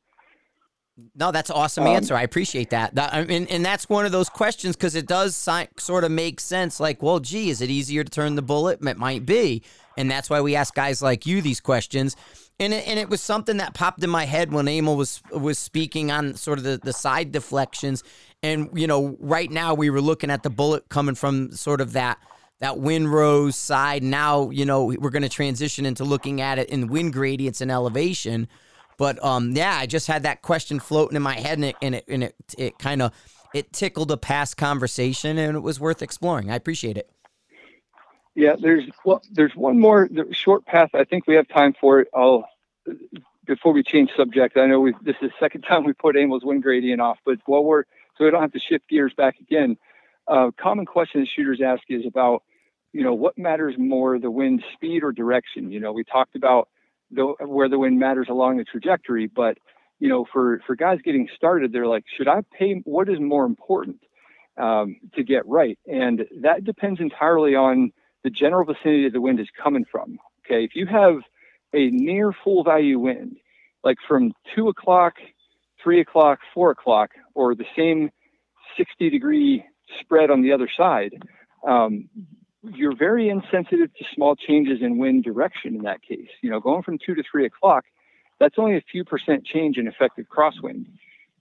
[1.16, 2.16] No, that's an awesome um, answer.
[2.16, 2.96] I appreciate that.
[2.96, 6.12] that I mean, and that's one of those questions because it does si- sort of
[6.12, 6.80] make sense.
[6.80, 8.80] Like, well, gee, is it easier to turn the bullet?
[8.82, 9.64] It might be,
[9.98, 12.16] and that's why we ask guys like you these questions.
[12.60, 15.60] And it, and it was something that popped in my head when Emil was was
[15.60, 18.04] speaking on sort of the, the side deflections.
[18.42, 21.94] And you know, right now we were looking at the bullet coming from sort of
[21.94, 22.20] that
[22.60, 24.02] that wind rose side.
[24.04, 27.72] Now, you know, we're going to transition into looking at it in wind gradients and
[27.72, 28.48] elevation.
[28.98, 31.96] But um, yeah, I just had that question floating in my head, and it and
[31.96, 33.12] it and it, it kind of
[33.54, 36.50] it tickled a past conversation, and it was worth exploring.
[36.50, 37.10] I appreciate it.
[38.38, 40.92] Yeah, there's well, there's one more short path.
[40.94, 42.08] I think we have time for it.
[42.14, 42.48] I'll
[43.48, 44.58] before we change subject.
[44.58, 47.40] I know we this is the second time we put Emil's wind gradient off, but
[47.48, 47.86] while we're
[48.16, 49.76] so we don't have to shift gears back again.
[50.28, 52.44] Uh, common question that shooters ask is about,
[52.94, 55.72] you know, what matters more, the wind speed or direction?
[55.72, 56.70] You know, we talked about
[57.10, 59.26] the, where the wind matters along the trajectory.
[59.26, 59.58] But
[59.98, 62.84] you know, for for guys getting started, they're like, should I pay?
[62.86, 63.98] What is more important
[64.58, 65.80] um, to get right?
[65.88, 67.94] And that depends entirely on
[68.28, 70.20] the general vicinity of the wind is coming from.
[70.46, 71.20] Okay, if you have
[71.74, 73.38] a near full value wind,
[73.86, 75.14] like from two o'clock,
[75.82, 78.10] three o'clock, four o'clock, or the same
[78.76, 79.64] 60 degree
[80.02, 81.14] spread on the other side,
[81.66, 82.10] um,
[82.64, 86.28] you're very insensitive to small changes in wind direction in that case.
[86.42, 87.86] You know, going from two to three o'clock,
[88.42, 90.88] that's only a few percent change in effective crosswind.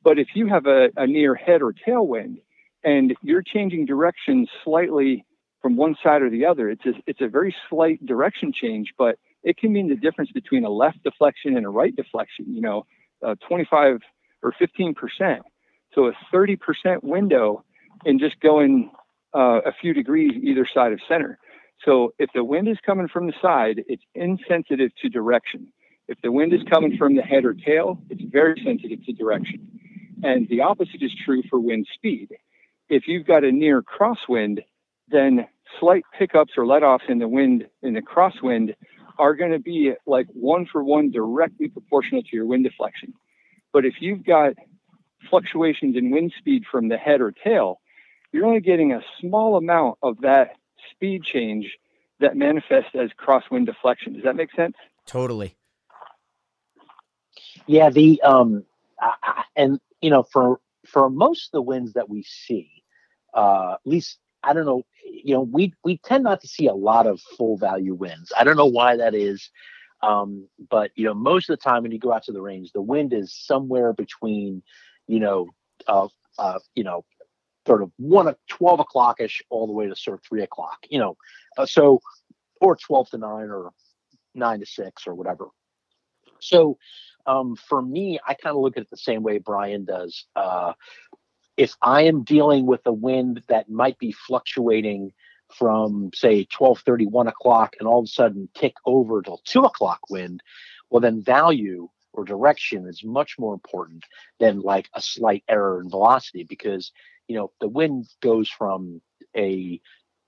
[0.05, 2.37] But if you have a, a near head or tailwind
[2.85, 5.25] and you're changing direction slightly
[5.67, 9.19] from one side or the other, it's a, it's a very slight direction change, but
[9.43, 12.87] it can mean the difference between a left deflection and a right deflection, you know,
[13.27, 13.99] uh, 25
[14.45, 15.41] or 15%.
[15.93, 17.65] So a 30% window
[18.05, 18.93] in just going
[19.35, 21.37] uh, a few degrees either side of center.
[21.85, 25.73] So if the wind is coming from the side, it's insensitive to direction.
[26.07, 29.67] If the wind is coming from the head or tail, it's very sensitive to direction.
[30.23, 32.29] And the opposite is true for wind speed.
[32.89, 34.61] If you've got a near crosswind,
[35.09, 35.47] then
[35.81, 38.75] slight pickups or letoffs in the wind in the crosswind
[39.19, 43.15] are going to be like one for one directly proportional to your wind deflection.
[43.73, 44.55] But if you've got
[45.29, 47.81] fluctuations in wind speed from the head or tail,
[48.33, 50.57] you're only getting a small amount of that
[50.91, 51.77] speed change
[52.21, 54.15] that manifests as crosswind deflection.
[54.15, 54.77] Does that make sense?
[55.07, 55.57] Totally.
[57.67, 58.65] Yeah, the um,
[59.57, 62.71] and you know, for for most of the winds that we see,
[63.35, 66.75] uh, at least I don't know, you know, we we tend not to see a
[66.75, 68.33] lot of full value winds.
[68.39, 69.51] I don't know why that is.
[70.03, 72.73] Um, but you know, most of the time when you go out to the range,
[72.73, 74.63] the wind is somewhere between,
[75.07, 75.49] you know,
[75.89, 77.05] uh, uh, you know,
[77.67, 80.79] sort of one of 12 o'clock ish all the way to sort of three o'clock,
[80.89, 81.17] you know,
[81.59, 82.01] uh, so,
[82.61, 83.71] or 12 to nine or
[84.35, 85.47] nine to six or whatever.
[86.41, 86.79] So,
[87.27, 90.27] um, for me, I kind of look at it the same way Bryan does.
[90.37, 90.75] Uh,
[91.57, 95.13] if I am dealing with a wind that might be fluctuating
[95.57, 99.61] from say 12 30 1 o'clock and all of a sudden tick over till 2
[99.61, 100.43] o'clock wind
[100.91, 104.03] well then value or direction is much more important
[104.41, 106.91] than like a slight error in velocity because
[107.29, 109.01] you know, the wind goes from
[109.37, 109.81] a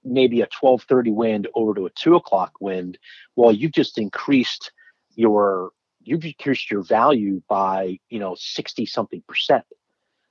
[0.05, 2.99] maybe a 1230 wind over to a two o'clock wind,
[3.37, 4.73] well, you've just increased
[5.15, 5.71] your
[6.03, 9.65] you've increased your value by you know 60 something percent.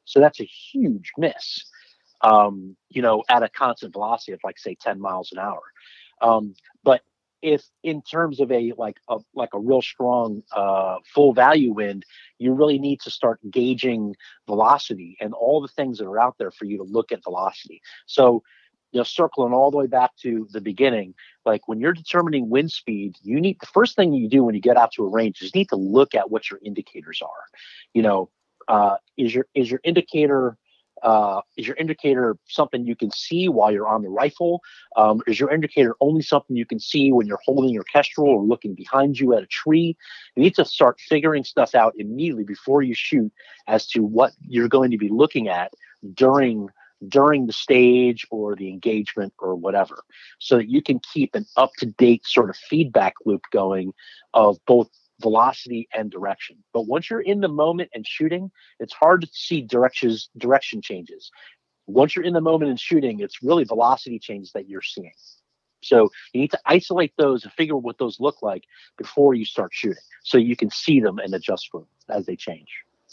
[0.08, 1.66] So that's a huge miss.
[2.22, 5.62] Um, you know, at a constant velocity of like say 10 miles an hour.
[6.20, 7.02] Um, but
[7.44, 12.04] if in terms of a like a like a real strong uh, full value wind,
[12.40, 14.16] you really need to start gauging
[14.48, 17.82] velocity and all the things that are out there for you to look at velocity.
[18.08, 18.42] So
[18.92, 21.14] you know, circling all the way back to the beginning,
[21.46, 24.62] like when you're determining wind speed, you need the first thing you do when you
[24.62, 27.46] get out to a range is you need to look at what your indicators are.
[27.94, 28.30] You know,
[28.68, 30.58] uh, is your is your indicator
[31.04, 34.62] uh, is your indicator something you can see while you're on the rifle?
[34.96, 38.44] Um, is your indicator only something you can see when you're holding your kestrel or
[38.44, 39.96] looking behind you at a tree?
[40.36, 43.32] You need to start figuring stuff out immediately before you shoot
[43.68, 45.72] as to what you're going to be looking at
[46.14, 46.70] during
[47.08, 50.04] during the stage or the engagement or whatever
[50.40, 53.94] so that you can keep an up to date sort of feedback loop going
[54.34, 54.90] of both
[55.22, 56.64] velocity and direction.
[56.74, 61.32] But once you're in the moment and shooting, it's hard to see directions direction changes.
[61.88, 65.14] Once you're in the moment and shooting, it's really velocity changes that you're seeing.
[65.82, 68.64] So you need to isolate those and figure out what those look like
[68.98, 72.36] before you start shooting, so you can see them and adjust for them as they
[72.36, 72.68] change.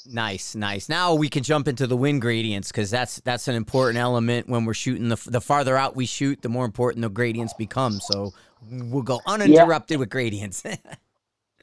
[0.07, 0.89] Nice, nice.
[0.89, 4.65] Now we can jump into the wind gradients because that's that's an important element when
[4.65, 5.09] we're shooting.
[5.09, 8.01] The the farther out we shoot, the more important the gradients become.
[8.01, 8.33] So
[8.71, 10.01] we'll go uninterrupted yeah.
[10.01, 10.65] with gradients.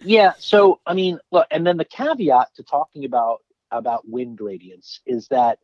[0.01, 0.33] yeah.
[0.39, 3.39] So I mean, look, and then the caveat to talking about
[3.71, 5.59] about wind gradients is that,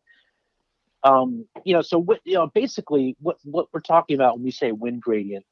[1.03, 4.51] um, you know, so what you know, basically what what we're talking about when we
[4.51, 5.45] say wind gradient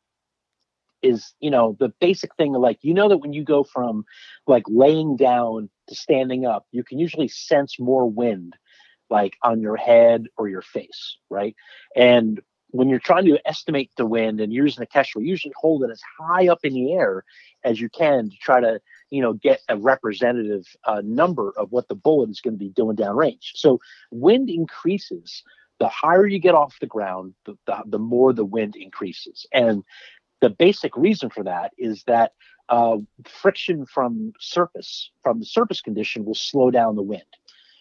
[1.05, 4.05] is you know the basic thing like you know that when you go from
[4.47, 8.55] like laying down to standing up you can usually sense more wind
[9.09, 11.55] like on your head or your face right
[11.95, 12.41] and
[12.75, 15.89] when you're trying to estimate the wind and you're using a Kestrel, usually hold it
[15.89, 17.23] as high up in the air
[17.63, 21.87] as you can to try to, you know, get a representative uh, number of what
[21.87, 23.51] the bullet is going to be doing downrange.
[23.55, 23.79] So
[24.11, 25.43] wind increases.
[25.79, 29.45] The higher you get off the ground, the, the, the more the wind increases.
[29.53, 29.83] And
[30.41, 32.33] the basic reason for that is that
[32.69, 37.23] uh, friction from surface, from the surface condition, will slow down the wind.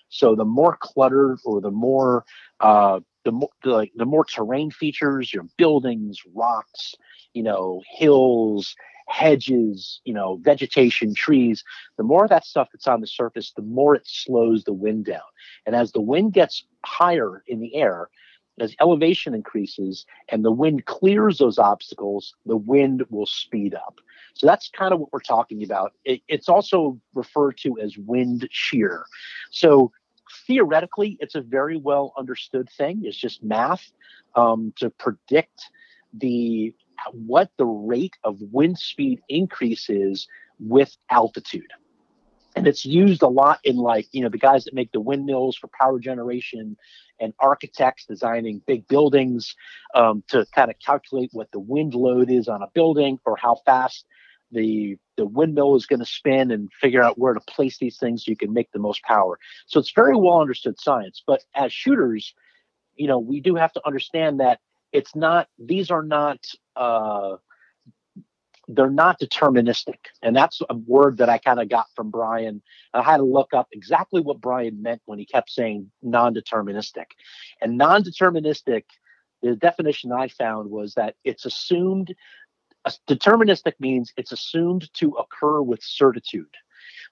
[0.09, 2.25] So the more cluttered or the more
[2.61, 6.95] uh, the more like the more terrain features, your buildings, rocks,
[7.33, 8.75] you know, hills,
[9.07, 11.65] hedges, you know, vegetation, trees,
[11.97, 15.05] the more of that stuff that's on the surface, the more it slows the wind
[15.05, 15.21] down.
[15.67, 18.09] And as the wind gets higher in the air,
[18.61, 24.01] as elevation increases and the wind clears those obstacles, the wind will speed up.
[24.35, 25.93] So that's kind of what we're talking about.
[26.05, 29.05] It, it's also referred to as wind shear.
[29.51, 29.93] So
[30.47, 33.03] theoretically, it's a very well understood thing.
[33.05, 33.93] It's just math
[34.35, 35.71] um, to predict
[36.13, 36.75] the
[37.13, 40.29] what the rate of wind speed increases
[40.61, 41.71] with altitude.
[42.57, 45.57] And it's used a lot in like, you know, the guys that make the windmills
[45.57, 46.77] for power generation
[47.21, 49.55] and architects designing big buildings
[49.95, 53.57] um, to kind of calculate what the wind load is on a building or how
[53.67, 54.07] fast
[54.55, 58.25] the the windmill is going to spin and figure out where to place these things
[58.25, 59.39] so you can make the most power.
[59.67, 61.23] So it's very well understood science.
[61.27, 62.35] But as shooters,
[62.97, 64.61] you know, we do have to understand that
[64.93, 66.39] it's not; these are not.
[66.77, 67.37] Uh,
[68.67, 72.63] they're not deterministic, and that's a word that I kind of got from Bryan.
[72.95, 77.07] I had to look up exactly what Bryan meant when he kept saying non-deterministic,
[77.61, 78.85] and non-deterministic.
[79.43, 82.15] The definition I found was that it's assumed
[83.09, 86.55] deterministic means it's assumed to occur with certitude.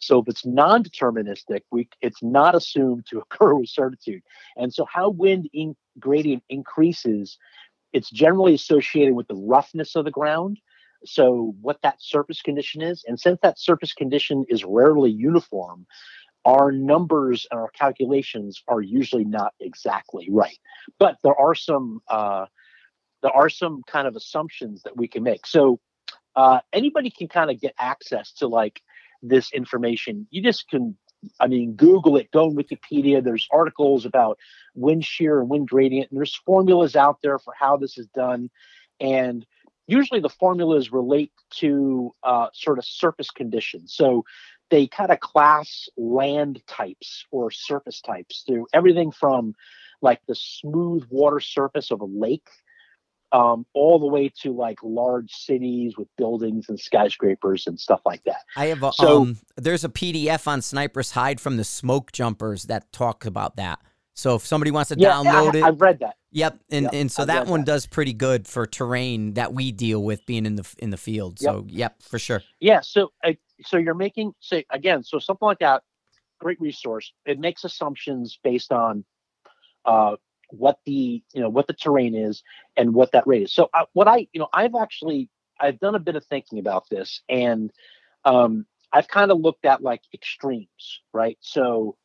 [0.01, 4.23] So if it's non-deterministic, we it's not assumed to occur with certitude.
[4.57, 7.39] And so how wind in gradient increases,
[7.93, 10.59] it's generally associated with the roughness of the ground.
[11.05, 15.87] So what that surface condition is, and since that surface condition is rarely uniform,
[16.45, 20.59] our numbers and our calculations are usually not exactly right.
[20.99, 22.47] But there are some uh,
[23.23, 25.47] there are some kind of assumptions that we can make.
[25.47, 25.81] So
[26.35, 28.83] uh, anybody can kind of get access to like
[29.23, 30.27] this information.
[30.31, 30.97] You just can,
[31.39, 33.23] I mean, Google it, go on Wikipedia.
[33.23, 34.39] There's articles about
[34.75, 38.51] wind shear and wind gradient, and there's formulas out there for how this is done.
[39.01, 39.47] And
[39.87, 43.95] usually the formulas relate to uh, sort of surface conditions.
[43.95, 44.25] So
[44.71, 49.55] they kind of class land types or surface types through everything from
[50.01, 52.49] like the smooth water surface of a lake
[53.33, 58.23] um, all the way to like large cities with buildings and skyscrapers and stuff like
[58.25, 58.43] that.
[58.57, 62.65] I have a so, um, there's a PDF on Sniper's Hide from the smoke jumpers
[62.65, 63.81] that talk about that.
[64.15, 66.17] So if somebody wants to yeah, download I, it, I've read that.
[66.33, 67.67] Yep, and yep, and so I've that one that.
[67.67, 71.39] does pretty good for terrain that we deal with being in the in the field.
[71.39, 72.43] So yep, yep for sure.
[72.61, 73.33] Yeah, so uh,
[73.65, 75.83] so you're making say again, so something like that,
[76.41, 77.13] great resource.
[77.25, 79.05] It makes assumptions based on
[79.87, 80.17] uh,
[80.53, 82.43] what the you know what the terrain is
[82.77, 83.55] and what that rate is.
[83.55, 85.29] So uh, what I you know I've actually
[85.61, 87.73] I've done a bit of thinking about this and
[88.25, 91.39] um, I've kind of looked at like extremes, right?
[91.41, 91.97] So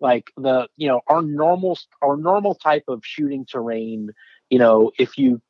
[0.00, 4.10] like the you know our normal our normal type of shooting terrain,
[4.50, 5.40] you know if you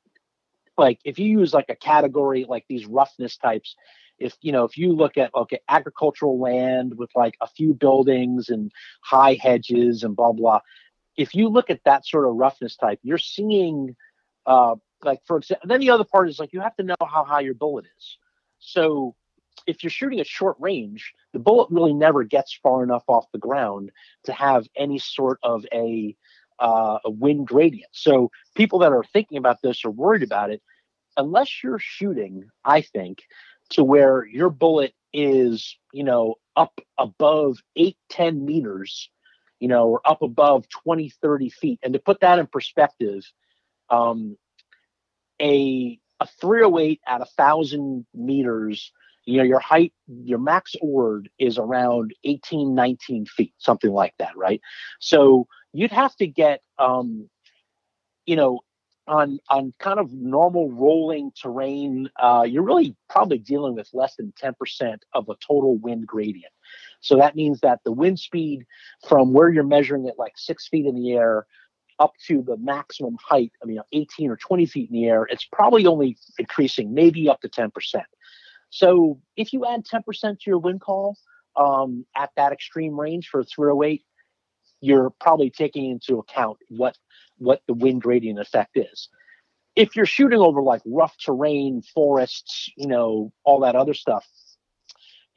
[0.76, 3.74] like if you use like a category like these roughness types
[4.18, 8.48] if you know if you look at okay agricultural land with like a few buildings
[8.48, 8.72] and
[9.02, 10.60] high hedges and blah blah
[11.18, 13.96] if you look at that sort of roughness type, you're seeing,
[14.46, 17.24] uh, like for example, then the other part is like you have to know how
[17.24, 18.16] high your bullet is.
[18.60, 19.16] So
[19.66, 23.38] if you're shooting at short range, the bullet really never gets far enough off the
[23.38, 23.90] ground
[24.24, 26.16] to have any sort of a
[26.60, 27.90] uh, a wind gradient.
[27.92, 30.62] So people that are thinking about this or worried about it,
[31.16, 33.22] unless you're shooting, I think,
[33.70, 39.08] to where your bullet is, you know, up above eight, 10 meters
[39.60, 41.80] you know, or up above 20, 30 feet.
[41.82, 43.24] And to put that in perspective,
[43.90, 44.36] um,
[45.40, 48.92] a a 308 at a thousand meters,
[49.24, 54.36] you know, your height, your max ord is around 18, 19 feet, something like that,
[54.36, 54.60] right?
[54.98, 57.28] So you'd have to get, um,
[58.26, 58.60] you know,
[59.06, 64.32] on on kind of normal rolling terrain, uh, you're really probably dealing with less than
[64.42, 66.52] 10% of a total wind gradient.
[67.00, 68.66] So that means that the wind speed
[69.08, 71.46] from where you're measuring it like six feet in the air
[71.98, 75.44] up to the maximum height, I mean, 18 or 20 feet in the air, it's
[75.44, 77.70] probably only increasing maybe up to 10%.
[78.70, 81.16] So if you add 10% to your wind call
[81.56, 84.04] um, at that extreme range for 308,
[84.80, 86.96] you're probably taking into account what
[87.38, 89.08] what the wind gradient effect is.
[89.76, 94.26] If you're shooting over like rough terrain, forests, you know, all that other stuff,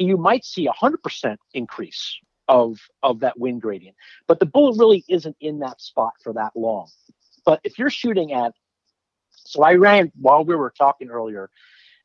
[0.08, 3.95] you might see a hundred percent increase of of that wind gradient.
[4.28, 6.89] But the bullet really isn't in that spot for that long.
[7.45, 8.54] But if you're shooting at,
[9.30, 11.49] so I ran while we were talking earlier,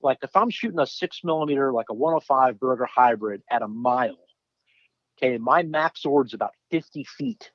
[0.02, 4.18] like if I'm shooting a six millimeter, like a 105 Berger hybrid at a mile,
[5.18, 7.50] okay, my max ord's about 50 feet.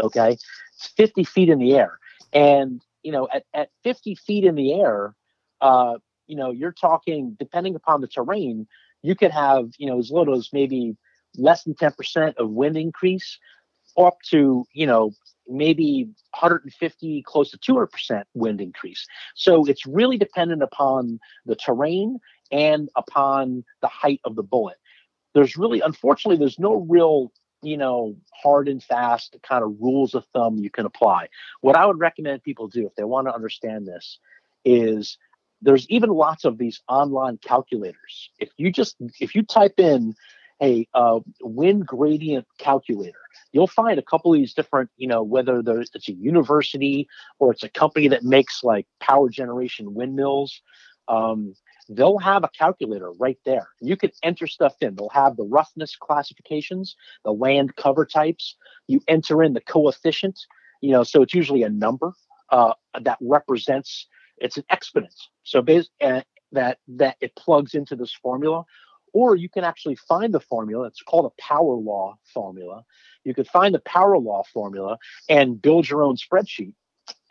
[0.00, 1.98] Okay, it's 50 feet in the air,
[2.32, 5.14] and you know, at, at 50 feet in the air,
[5.60, 5.98] uh,
[6.28, 8.68] you know, you're talking depending upon the terrain,
[9.02, 10.96] you could have you know as little as maybe
[11.36, 13.38] less than 10% of wind increase
[13.98, 15.12] up to you know
[15.46, 16.04] maybe
[16.38, 19.06] 150 close to 200% wind increase.
[19.34, 22.18] So it's really dependent upon the terrain
[22.52, 24.76] and upon the height of the bullet.
[25.34, 30.24] There's really unfortunately there's no real you know hard and fast kind of rules of
[30.32, 31.28] thumb you can apply.
[31.60, 34.18] What i would recommend people do if they want to understand this
[34.64, 35.18] is
[35.62, 40.14] there's even lots of these online calculators if you just if you type in
[40.60, 43.20] a uh, wind gradient calculator
[43.52, 47.62] you'll find a couple of these different you know whether it's a university or it's
[47.62, 50.60] a company that makes like power generation windmills
[51.08, 51.54] um,
[51.88, 53.68] they'll have a calculator right there.
[53.80, 54.94] You can enter stuff in.
[54.94, 58.56] They'll have the roughness classifications, the land cover types.
[58.86, 60.38] You enter in the coefficient,
[60.80, 62.12] you know, so it's usually a number
[62.50, 64.06] uh, that represents.
[64.40, 65.14] It's an exponent.
[65.44, 66.22] So uh,
[66.52, 68.64] that that it plugs into this formula,
[69.12, 70.86] or you can actually find the formula.
[70.86, 72.84] It's called a power law formula.
[73.24, 76.74] You could find the power law formula and build your own spreadsheet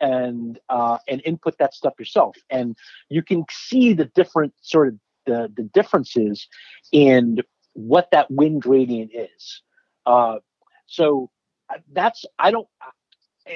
[0.00, 2.76] and uh, and input that stuff yourself, and
[3.08, 4.94] you can see the different sort of
[5.26, 6.46] the the differences
[6.92, 7.38] in
[7.74, 9.62] what that wind gradient is.
[10.06, 10.38] Uh,
[10.86, 11.30] so
[11.72, 12.68] uh, that's I don't.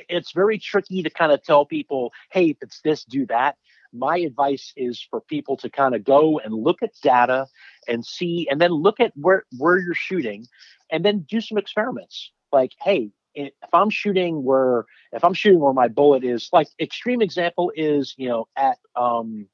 [0.09, 3.57] It's very tricky to kind of tell people, hey, if it's this, do that.
[3.93, 7.47] My advice is for people to kind of go and look at data
[7.87, 10.47] and see, and then look at where where you're shooting,
[10.91, 12.31] and then do some experiments.
[12.53, 17.21] Like, hey, if I'm shooting where if I'm shooting where my bullet is, like extreme
[17.21, 19.47] example is you know at um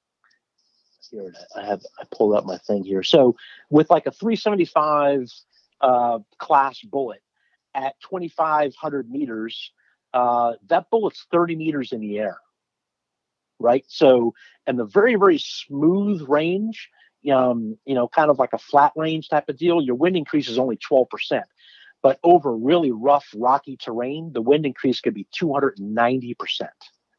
[1.11, 3.03] here I have I pulled up my thing here.
[3.03, 3.36] So
[3.70, 5.30] with like a 375
[5.80, 7.22] uh, class bullet
[7.74, 9.72] at 2,500 meters,
[10.18, 12.38] uh, that bullet's 30 meters in the air,
[13.60, 13.84] right?
[13.86, 14.34] So
[14.66, 16.88] and the very very smooth range,
[17.32, 20.48] um, you know, kind of like a flat range type of deal, your wind increase
[20.48, 21.44] is only 12 percent.
[22.02, 26.68] But over really rough, rocky terrain, the wind increase could be 290%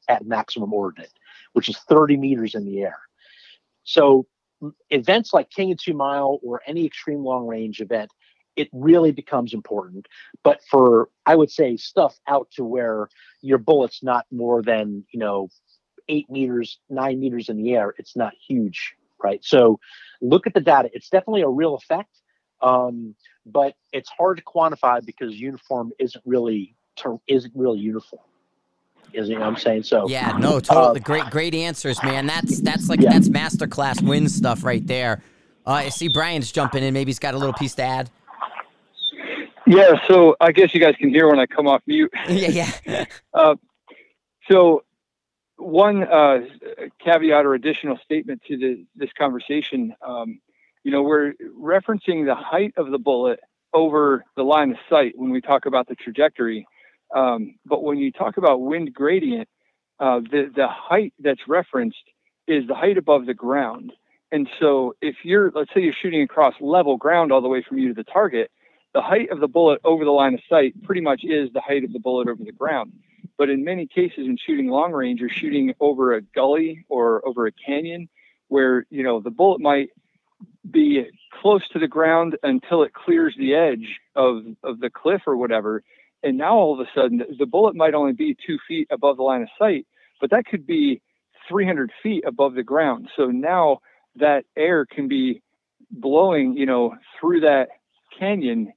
[0.09, 1.13] at maximum ordinate,
[1.53, 2.99] which is 30 meters in the air.
[3.83, 4.25] So
[4.89, 8.11] events like King of Two Mile or any extreme long range event,
[8.55, 10.07] it really becomes important.
[10.43, 13.09] But for I would say stuff out to where
[13.41, 15.49] your bullet's not more than you know
[16.07, 19.43] eight meters, nine meters in the air, it's not huge, right?
[19.43, 19.79] So
[20.21, 20.89] look at the data.
[20.93, 22.09] It's definitely a real effect.
[22.61, 28.23] Um, but it's hard to quantify because uniform isn't really term isn't really uniform.
[29.13, 29.83] Is you know what I'm saying?
[29.83, 32.27] So yeah, no, totally uh, great, great answers, man.
[32.27, 33.11] That's that's like yeah.
[33.11, 35.23] that's masterclass win stuff right there.
[35.65, 36.93] Uh, I see Bryan's jumping in.
[36.93, 38.11] Maybe he's got a little piece to add.
[39.70, 42.11] Yeah, so I guess you guys can hear when I come off mute.
[42.28, 43.05] yeah, yeah.
[43.36, 43.55] uh,
[44.49, 44.84] so
[45.57, 46.39] one uh,
[47.03, 49.93] caveat or additional statement to the, this conversation.
[50.01, 50.41] Um,
[50.84, 53.41] you know, we're referencing the height of the bullet
[53.72, 56.65] over the line of sight when we talk about the trajectory.
[57.15, 59.47] Um, but when you talk about wind gradient,
[59.99, 61.97] uh, the, the height that's referenced
[62.47, 63.93] is the height above the ground.
[64.32, 67.78] And so if you're, let's say you're shooting across level ground all the way from
[67.78, 68.49] you to the target,
[68.93, 71.83] the height of the bullet over the line of sight pretty much is the height
[71.83, 72.93] of the bullet over the ground.
[73.37, 77.47] But in many cases, in shooting long range, you're shooting over a gully or over
[77.47, 78.09] a canyon
[78.49, 79.89] where, you know, the bullet might
[80.69, 81.05] be
[81.41, 85.83] close to the ground until it clears the edge of, of the cliff or whatever.
[86.21, 89.23] And now all of a sudden, the bullet might only be two feet above the
[89.23, 89.87] line of sight,
[90.19, 91.01] but that could be
[91.47, 93.09] 300 feet above the ground.
[93.15, 93.79] So now
[94.17, 95.41] that air can be
[95.91, 97.69] blowing, you know, through that
[98.17, 98.73] canyon,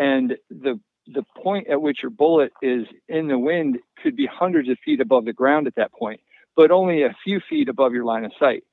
[0.00, 4.68] and the the point at which your bullet is in the wind could be hundreds
[4.68, 6.20] of feet above the ground at that point,
[6.56, 8.64] but only a few feet above your line of sight.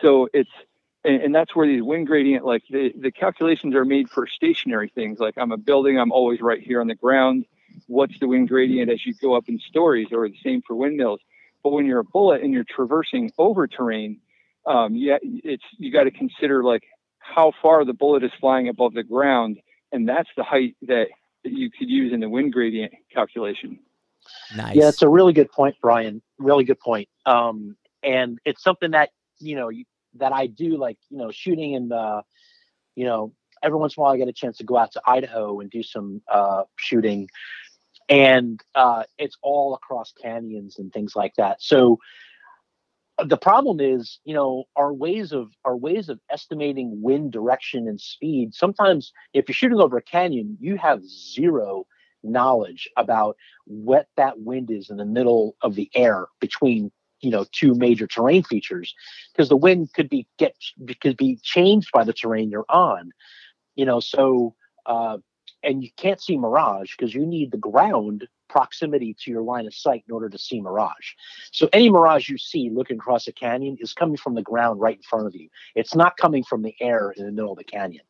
[0.00, 0.50] So it's
[1.04, 4.90] and, and that's where these wind gradient, like the the calculations are made for stationary
[4.94, 5.18] things.
[5.18, 7.44] Like I'm a building, I'm always right here on the ground.
[7.86, 11.20] What's the wind gradient as you go up in stories, or the same for windmills.
[11.64, 14.20] But when you're a bullet and you're traversing over terrain,
[14.64, 16.84] um, yeah, it's you got to consider like
[17.18, 19.58] how far the bullet is flying above the ground,
[19.92, 21.08] and that's the height that,
[21.44, 23.78] that you could use in the wind gradient calculation.
[24.56, 24.76] Nice.
[24.76, 26.22] Yeah, it's a really good point, Bryan.
[26.38, 27.08] Really good point.
[27.24, 29.84] Um, and it's something that you know you,
[30.14, 32.22] that I do like you know shooting in the
[32.94, 33.32] you know
[33.62, 35.70] every once in a while I get a chance to go out to Idaho and
[35.70, 37.28] do some uh, shooting
[38.08, 41.62] and uh, it's all across canyons and things like that.
[41.62, 41.98] So
[43.24, 48.00] the problem is, you know, our ways of our ways of estimating wind direction and
[48.00, 48.54] speed.
[48.54, 51.86] Sometimes, if you're shooting over a canyon, you have zero
[52.22, 56.90] knowledge about what that wind is in the middle of the air between
[57.20, 58.94] you know two major terrain features
[59.32, 60.54] because the wind could be get
[61.00, 63.10] could be changed by the terrain you're on
[63.74, 64.54] you know so
[64.86, 65.18] uh,
[65.62, 69.74] and you can't see mirage because you need the ground proximity to your line of
[69.74, 71.12] sight in order to see mirage.
[71.52, 74.96] So any mirage you see looking across a canyon is coming from the ground right
[74.96, 75.48] in front of you.
[75.74, 78.04] It's not coming from the air in the middle of the canyon.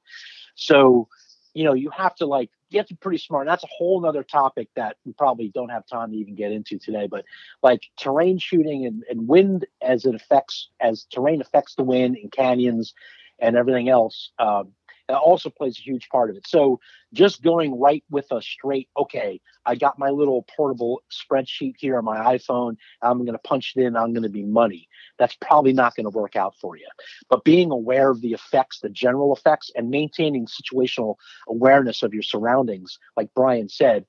[0.55, 1.09] So,
[1.55, 3.47] you know, you have to like you have to be pretty smart.
[3.47, 6.53] And that's a whole other topic that we probably don't have time to even get
[6.53, 7.07] into today.
[7.07, 7.25] But
[7.63, 12.31] like terrain shooting and, and wind as it affects as terrain affects the wind in
[12.31, 12.95] canyons
[13.39, 14.33] and everything else.
[14.39, 14.73] Um,
[15.15, 16.47] also plays a huge part of it.
[16.47, 16.81] So
[17.13, 22.05] just going right with a straight, okay, I got my little portable spreadsheet here on
[22.05, 22.77] my iPhone.
[23.03, 23.97] I'm going to punch it in.
[23.97, 24.89] I'm going to be money.
[25.19, 26.89] That's probably not going to work out for you.
[27.31, 31.17] But being aware of the effects, the general effects, and maintaining situational
[31.49, 34.05] awareness of your surroundings, like Bryan said,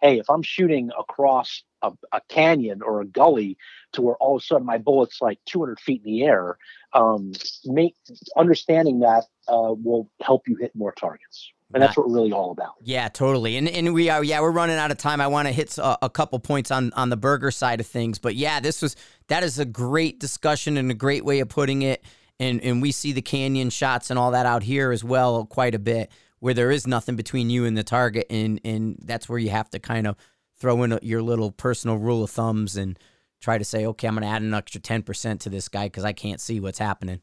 [0.00, 3.56] hey, if I'm shooting across a, a, canyon or a gully
[3.92, 6.58] to where all of a sudden my bullet's like 200 feet in the air,
[6.92, 7.32] um,
[7.64, 7.94] make
[8.36, 11.50] understanding that uh, will help you hit more targets.
[11.72, 12.74] And that's what we're really all about.
[12.82, 13.56] Yeah, totally.
[13.56, 15.20] And and we are yeah we're running out of time.
[15.20, 18.20] I want to hit a, a couple points on on the Berger side of things,
[18.20, 18.94] but yeah, this was
[19.26, 22.04] that is a great discussion and a great way of putting it.
[22.38, 25.74] And and we see the canyon shots and all that out here as well quite
[25.74, 26.12] a bit
[26.44, 29.70] where there is nothing between you and the target, and and that's where you have
[29.70, 30.14] to kind of
[30.58, 32.98] throw in your little personal rule of thumbs and
[33.40, 35.86] try to say, okay, I'm going to add an extra ten percent to this guy
[35.86, 37.20] because I can't see what's happening.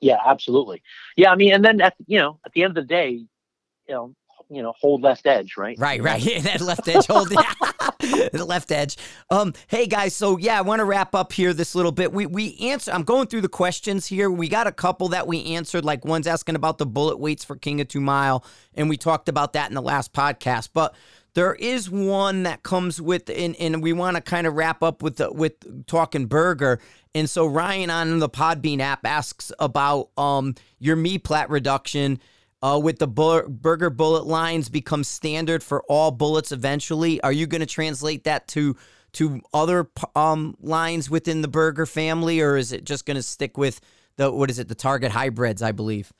[0.00, 0.82] Yeah, absolutely.
[1.16, 3.94] Yeah, I mean, and then at you know at the end of the day, you
[3.94, 4.14] know,
[4.50, 5.78] you know, hold left edge, right?
[5.78, 6.22] Right, right.
[6.42, 7.28] that left edge hold.
[8.00, 8.96] the left edge.
[9.30, 12.12] Um, hey guys, so yeah, I want to wrap up here this little bit.
[12.12, 12.90] We we answer.
[12.90, 14.30] I'm going through the questions here.
[14.30, 15.84] We got a couple that we answered.
[15.84, 18.44] Like one's asking about the bullet weights for King of Two Mile,
[18.74, 20.70] and we talked about that in the last podcast.
[20.74, 20.94] But
[21.34, 25.00] there is one that comes with, and, and we want to kind of wrap up
[25.00, 26.80] with the, with talking Berger.
[27.14, 32.20] And so Ryan on the Podbean app asks about um your meplat reduction
[32.62, 37.20] uh, with the Berger bullet lines become standard for all bullets eventually.
[37.22, 38.76] Are you going to translate that to
[39.12, 43.58] to other um, lines within the Berger family, or is it just going to stick
[43.58, 43.80] with
[44.16, 45.62] the what is it the Target hybrids?
[45.62, 46.12] I believe.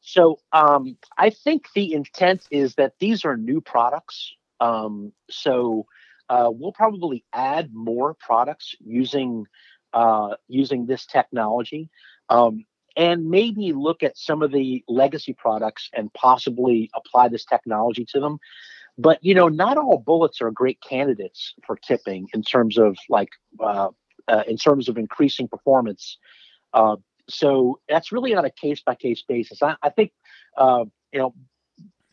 [0.00, 4.34] So um, I think the intent is that these are new products.
[4.58, 5.86] Um, so
[6.28, 9.46] uh, we'll probably add more products using
[9.92, 11.90] uh, using this technology.
[12.28, 12.64] Um,
[12.96, 18.20] and maybe look at some of the legacy products and possibly apply this technology to
[18.20, 18.38] them.
[18.98, 23.30] But you know, not all bullets are great candidates for tipping in terms of like
[23.58, 23.88] uh,
[24.28, 26.18] uh, in terms of increasing performance.
[26.72, 26.96] Uh,
[27.28, 29.62] so that's really on a case by case basis.
[29.62, 30.12] I, I think
[30.56, 31.34] uh, you know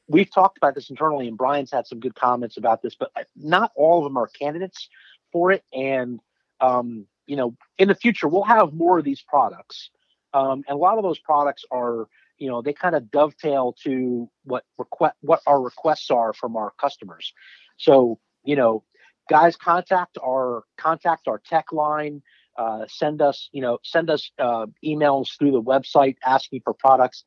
[0.07, 3.71] we've talked about this internally, and Bryan's had some good comments about this, but not
[3.75, 4.89] all of them are candidates
[5.31, 5.63] for it.
[5.73, 6.19] And
[6.61, 9.89] um, you know, in the future, we'll have more of these products.
[10.33, 12.07] Um, and a lot of those products are,
[12.37, 16.73] you know, they kind of dovetail to what request what our requests are from our
[16.79, 17.33] customers.
[17.77, 18.83] So, you know,
[19.29, 22.21] guys, contact our contact our tech line.
[22.57, 27.23] Uh, send us, you know, send us uh, emails through the website asking for products,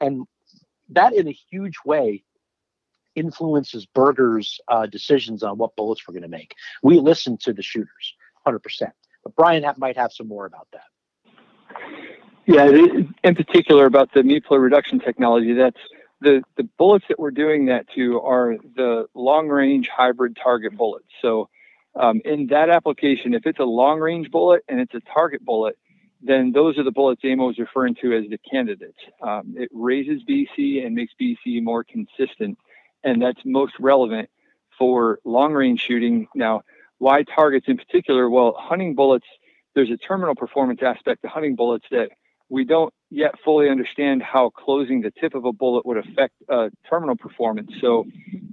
[0.00, 0.26] and
[0.90, 2.22] that in a huge way
[3.14, 6.54] influences Berger's uh, decisions on what bullets we're going to make.
[6.82, 8.92] We listen to the shooters, hundred percent.
[9.22, 10.84] But Bryan might have some more about that.
[12.46, 12.68] Yeah,
[13.22, 15.80] in particular about the meplat reduction technology, that's
[16.20, 21.06] the, the bullets that we're doing that to are the long range hybrid target bullets.
[21.22, 21.48] So
[21.96, 25.78] Um, in that application, if it's a long range bullet and it's a target bullet,
[26.20, 28.98] then those are the bullets Emil is referring to as the candidates.
[29.22, 32.58] Um, it raises BC and makes BC more consistent,
[33.04, 34.28] and that's most relevant
[34.78, 36.26] for long range shooting.
[36.34, 36.62] Now,
[36.98, 38.28] why targets in particular?
[38.28, 39.26] Well, hunting bullets,
[39.74, 42.10] there's a terminal performance aspect to hunting bullets that
[42.48, 46.68] we don't yet fully understand how closing the tip of a bullet would affect uh,
[46.88, 47.70] terminal performance.
[47.80, 48.04] So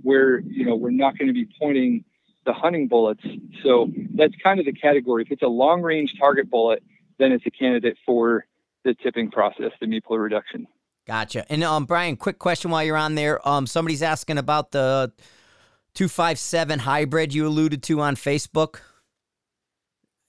[0.04, 2.04] we're, you know, we're not going to be pointing
[2.46, 3.24] the hunting bullets.
[3.64, 5.24] So that's kind of the category.
[5.24, 6.84] If it's a long range target bullet,
[7.20, 8.46] then it's a candidate for
[8.84, 10.68] the tipping process, the meplat reduction.
[11.08, 11.46] Gotcha.
[11.52, 13.48] And um, Bryan, quick question while you're on there.
[13.48, 15.12] Um, somebody's asking about the
[15.96, 18.80] 257 hybrid you alluded to on Facebook.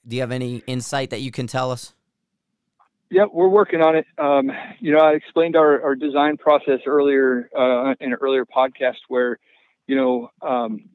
[0.06, 1.94] Do you have any insight that you can tell us?
[3.12, 4.06] Yep, we're working on it.
[4.16, 4.50] Um,
[4.80, 9.38] you know, I explained our, our design process earlier uh, in an earlier podcast where,
[9.86, 10.88] you know, um,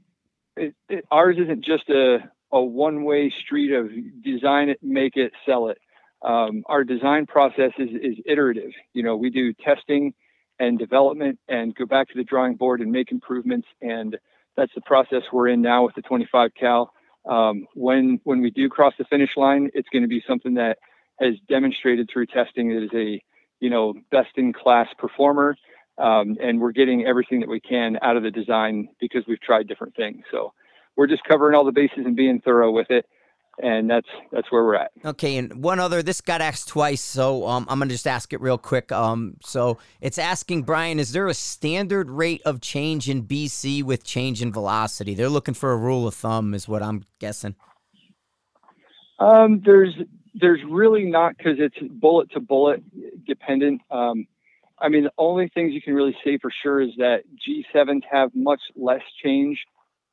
[0.56, 2.18] it, it, ours isn't just a,
[2.52, 3.92] a one way street of
[4.24, 5.78] design it, make it, sell it.
[6.24, 8.72] Um, our design process is, is iterative.
[8.94, 10.16] You know, we do testing
[10.60, 13.68] and development and go back to the drawing board and make improvements.
[13.80, 14.18] And
[14.56, 16.92] that's the process we're in now with the 25 cal.
[17.30, 20.80] Um, when when we do cross the finish line, it's going to be something that
[21.20, 23.22] has demonstrated through testing that is a
[23.60, 25.56] you know best in class performer
[25.98, 29.68] um, and we're getting everything that we can out of the design because we've tried
[29.68, 30.24] different things.
[30.32, 30.54] So
[30.96, 33.06] we're just covering all the bases and being thorough with it
[33.60, 34.92] and that's that's where we're at.
[35.04, 38.42] Okay and one other this got asked twice so um, i'm gonna just ask it
[38.42, 38.92] real quick.
[38.92, 44.04] Um, so it's asking bryan is there a standard rate of change in bc with
[44.04, 45.16] change in velocity?
[45.16, 47.56] They're looking for a rule of thumb is what i'm guessing.
[49.20, 49.96] Um, there's
[50.40, 52.84] there's really not because it's bullet to bullet
[53.26, 53.82] dependent.
[53.90, 54.28] Um,
[54.80, 58.32] I mean, the only things you can really say for sure is that G7s have
[58.36, 59.60] much less change.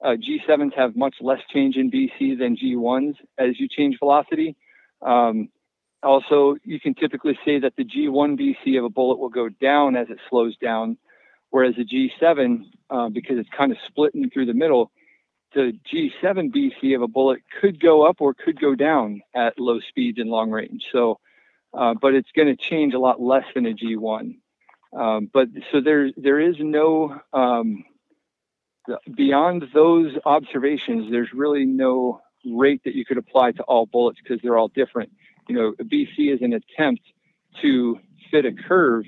[0.02, 4.56] Uh, G7s have much less change in BC than G1s as you change velocity.
[5.02, 5.50] Um,
[6.02, 9.96] also, you can typically say that the G1 BC of a bullet will go down
[9.96, 10.98] as it slows down,
[11.50, 14.90] whereas the G7, uh, because it's kind of splitting through the middle,
[15.54, 19.80] the G7 BC of a bullet could go up or could go down at low
[19.80, 20.86] speeds and long range.
[20.92, 21.20] So,
[21.72, 24.36] uh, but it's going to change a lot less than a G1.
[24.92, 27.84] Um, but so there there is no um,
[29.12, 31.10] beyond those observations.
[31.10, 35.10] There's really no rate that you could apply to all bullets because they're all different.
[35.48, 37.02] You know, BC is an attempt
[37.62, 37.98] to
[38.30, 39.04] fit a curve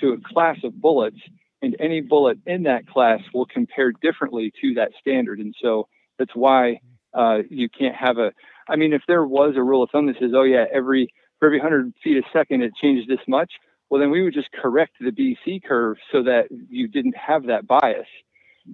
[0.00, 1.18] to a class of bullets
[1.62, 5.38] and any bullet in that class will compare differently to that standard.
[5.40, 5.88] And so
[6.18, 6.80] that's why
[7.14, 8.32] uh, you can't have a.
[8.68, 11.46] I mean, if there was a rule of thumb that says, "Oh yeah, every for
[11.46, 13.52] every hundred feet a second it changes this much,"
[13.88, 17.66] well then we would just correct the BC curve so that you didn't have that
[17.66, 18.06] bias.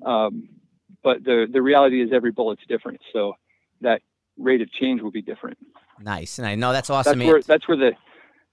[0.04, 0.48] Um,
[1.02, 3.34] but the the reality is every bullet's different, so
[3.80, 4.02] that
[4.38, 5.58] rate of change will be different.
[6.00, 7.18] Nice, and I know that's awesome.
[7.18, 7.92] That's where that's where the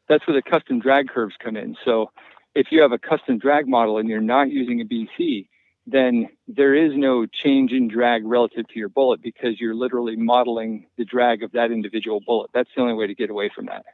[0.07, 1.75] that's where the custom drag curves come in.
[1.84, 2.09] So
[2.56, 5.47] if you have a custom drag model and you're not using a BC,
[5.86, 10.86] then there is no change in drag relative to your bullet because you're literally modeling
[10.97, 12.49] the drag of that individual bullet.
[12.54, 13.86] That's the only way to get away from that.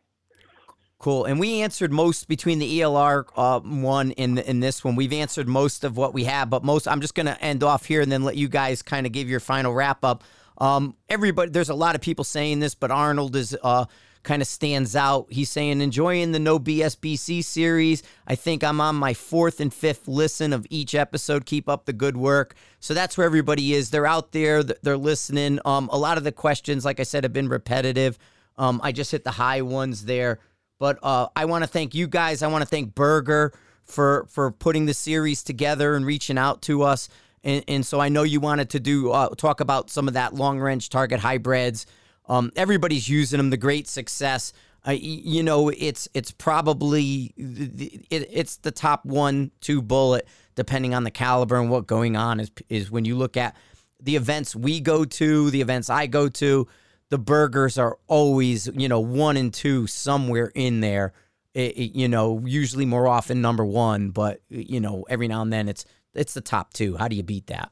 [1.00, 1.24] Cool.
[1.26, 4.98] And we answered most between the ELR uh, one and, and this one.
[4.98, 7.86] We've answered most of what we have, but most, I'm just going to end off
[7.86, 10.26] here and then let you guys kind of give your final wrap up.
[10.58, 13.86] Um, everybody, there's a lot of people saying this, but Arnold is, uh,
[14.24, 15.28] kind of stands out.
[15.30, 18.04] He's saying, enjoying the No BSBC series.
[18.28, 21.46] I think I'm on my fourth and fifth listen of each episode.
[21.46, 22.56] Keep up the good work.
[22.80, 23.90] So that's where everybody is.
[23.90, 25.60] They're out there, they're listening.
[25.66, 28.18] Um, a lot of the questions, like I said, have been repetitive.
[28.58, 30.40] Um, I just hit the high ones there.
[30.80, 32.42] But uh, I want to thank you guys.
[32.42, 33.54] I want to thank Berger
[33.84, 37.10] for for putting the series together and reaching out to us.
[37.44, 40.36] And, and so I know you wanted to do uh, talk about some of that
[40.36, 41.86] long range target hybrids
[42.30, 43.50] um, everybody's using them.
[43.50, 44.54] The great success.
[44.88, 51.04] Uh, you know, it's it's probably it, it's the top one two bullet depending on
[51.04, 53.56] the caliber and what going on is is when you look at
[54.02, 56.68] the events we go to, the events I go to,
[57.10, 61.14] the Bergers are always you know one and two somewhere in there.
[61.56, 65.52] It, it, you know, usually more often number one, but you know every now and
[65.52, 66.96] then it's it's the top two.
[66.96, 67.72] How do you beat that?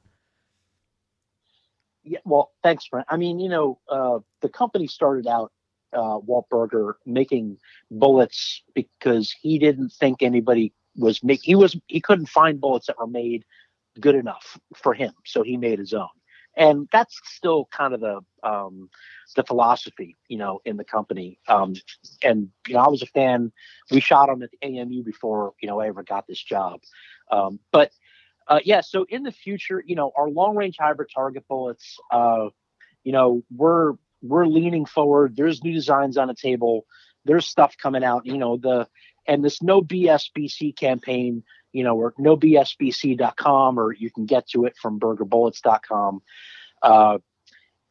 [2.07, 3.07] Yeah, well, thanks, Brent.
[3.09, 5.51] I mean, you know, uh, the company started out
[5.93, 7.57] uh, Walt Berger making
[7.91, 12.97] bullets because he didn't think anybody was make he was he couldn't find bullets that
[12.97, 13.45] were made
[13.99, 16.07] good enough for him, so he made his own.
[16.55, 18.89] And that's still kind of the um,
[19.35, 21.39] the philosophy, you know, in the company.
[21.47, 21.75] Um,
[22.23, 23.51] and you know, I was a fan.
[23.91, 26.81] We shot him at the AMU before you know I ever got this job.
[27.31, 27.91] Um, but
[28.47, 32.47] uh, yeah, so in the future, you know, our long range hybrid target bullets, uh,
[33.03, 35.35] you know, we're we're leaning forward.
[35.35, 36.85] There's new designs on the table.
[37.25, 38.25] There's stuff coming out.
[38.25, 38.87] You know, the
[39.27, 41.43] and this no BSBC campaign,
[41.73, 46.21] you know, or nobsbc.com, or you can get to it from bergerbullets.com,
[46.81, 47.17] uh,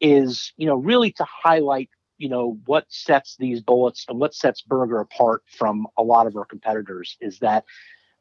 [0.01, 4.61] is, you know, really to highlight, you know, what sets these bullets and what sets
[4.61, 7.65] Berger apart from a lot of our competitors is that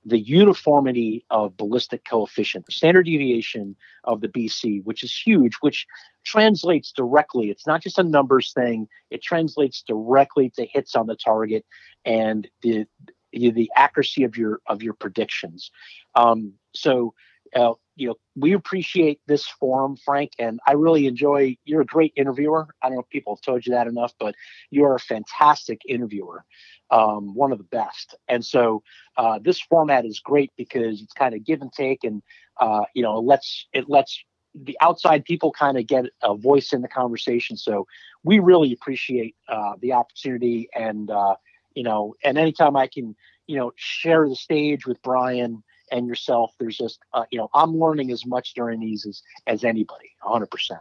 [0.07, 5.85] the uniformity of ballistic coefficient, the standard deviation of the BC, which is huge, which
[6.25, 7.51] translates directly.
[7.51, 11.67] It's not just a numbers thing; it translates directly to hits on the target
[12.05, 12.87] and the
[13.33, 15.71] the accuracy of your of your predictions.
[16.15, 17.13] Um, so,
[17.55, 21.57] uh, you know, we appreciate this forum, Frank, and I really enjoy.
[21.65, 22.69] You're a great interviewer.
[22.83, 24.35] I don't know if people have told you that enough, but
[24.71, 26.45] you are a fantastic interviewer
[26.91, 28.15] um, one of the best.
[28.29, 28.83] And so
[29.17, 32.23] uh, this format is great because it's kind of give and take, and
[32.61, 34.23] uh, you know, it lets it lets
[34.55, 37.57] the outside people kind of get a voice in the conversation.
[37.57, 37.87] So
[38.25, 41.37] we really appreciate uh, the opportunity, and uh,
[41.75, 43.17] you know, and anytime I can,
[43.47, 47.79] you know, share the stage with Bryan and yourself, there's just uh, you know, I'm
[47.79, 50.81] learning as much during these as as anybody, 100 percent.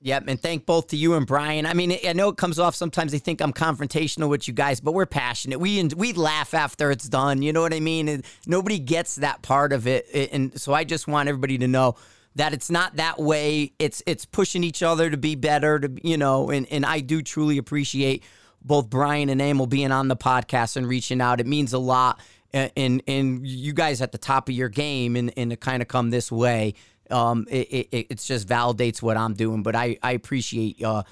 [0.00, 1.66] Yep, and thank both to you and Bryan.
[1.66, 4.78] I mean, I know it comes off sometimes they think I'm confrontational with you guys,
[4.78, 5.58] but we're passionate.
[5.58, 7.42] We we laugh after it's done.
[7.42, 8.06] You know what I mean?
[8.06, 11.96] And nobody gets that part of it, and so I just want everybody to know
[12.36, 13.72] that it's not that way.
[13.80, 15.80] It's it's pushing each other to be better.
[15.80, 18.22] To you know, and and I do truly appreciate
[18.62, 21.40] both Bryan and Emil being on the podcast and reaching out.
[21.40, 22.20] It means a lot,
[22.52, 25.88] and and you guys at the top of your game, and and to kind of
[25.88, 26.74] come this way
[27.10, 29.62] um, it, it, it just validates what I'm doing.
[29.62, 31.02] But I, I appreciate, uh,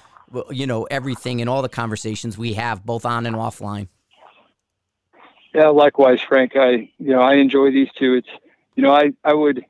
[0.49, 3.87] you know, everything and all the conversations we have, both on and offline.
[5.53, 6.55] Yeah, likewise, Frank.
[6.55, 8.15] I, you know, I enjoy these two.
[8.15, 8.29] It's,
[8.75, 9.65] you know, I, I would,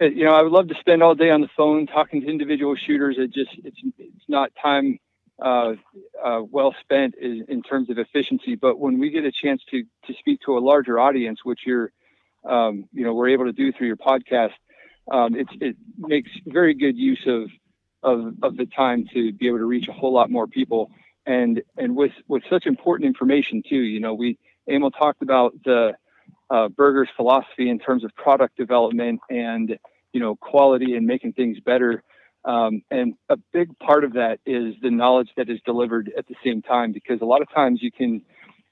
[0.00, 2.28] uh, you know, I would love to spend all day on the phone talking to
[2.28, 3.16] individual shooters.
[3.18, 4.98] It just, it's, it's not time
[5.42, 5.74] uh,
[6.24, 8.56] uh, well spent in, in, terms of efficiency.
[8.56, 11.92] But when we get a chance to to speak to a larger audience, which you're,
[12.44, 14.54] um, you know, we're able to do through your podcast,
[15.10, 17.50] um, it makes very good use of,
[18.02, 20.90] of, of the time to be able to reach a whole lot more people.
[21.26, 25.94] And, and with, with such important information too, you know, we, Emil talked about the
[26.50, 29.78] uh, Berger's philosophy in terms of product development and,
[30.12, 32.02] you know, quality and making things better.
[32.44, 36.36] Um, and a big part of that is the knowledge that is delivered at the
[36.44, 38.22] same time, because a lot of times you can,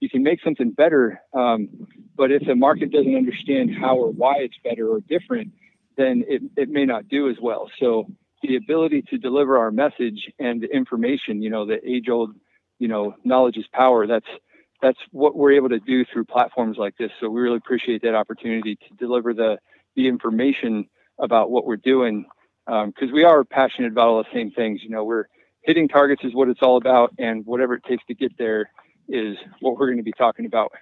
[0.01, 1.69] you can make something better, um,
[2.17, 5.53] but if the market doesn't understand how or why it's better or different,
[5.97, 7.71] then it, it may not do as well.
[7.81, 8.07] So
[8.43, 12.35] the ability to deliver our message and the information, you know, the age old,
[12.79, 14.07] you know, knowledge is power.
[14.07, 14.27] That's
[14.83, 17.11] that's what we're able to do through platforms like this.
[17.19, 19.59] So we really appreciate that opportunity to deliver the
[19.97, 20.87] the information
[21.19, 22.27] about what we're doing
[22.67, 24.81] because um, we are passionate about all the same things.
[24.83, 25.27] You know, we're
[25.63, 28.71] hitting targets is what it's all about, and whatever it takes to get there
[29.09, 30.73] is what we're going to be talking about.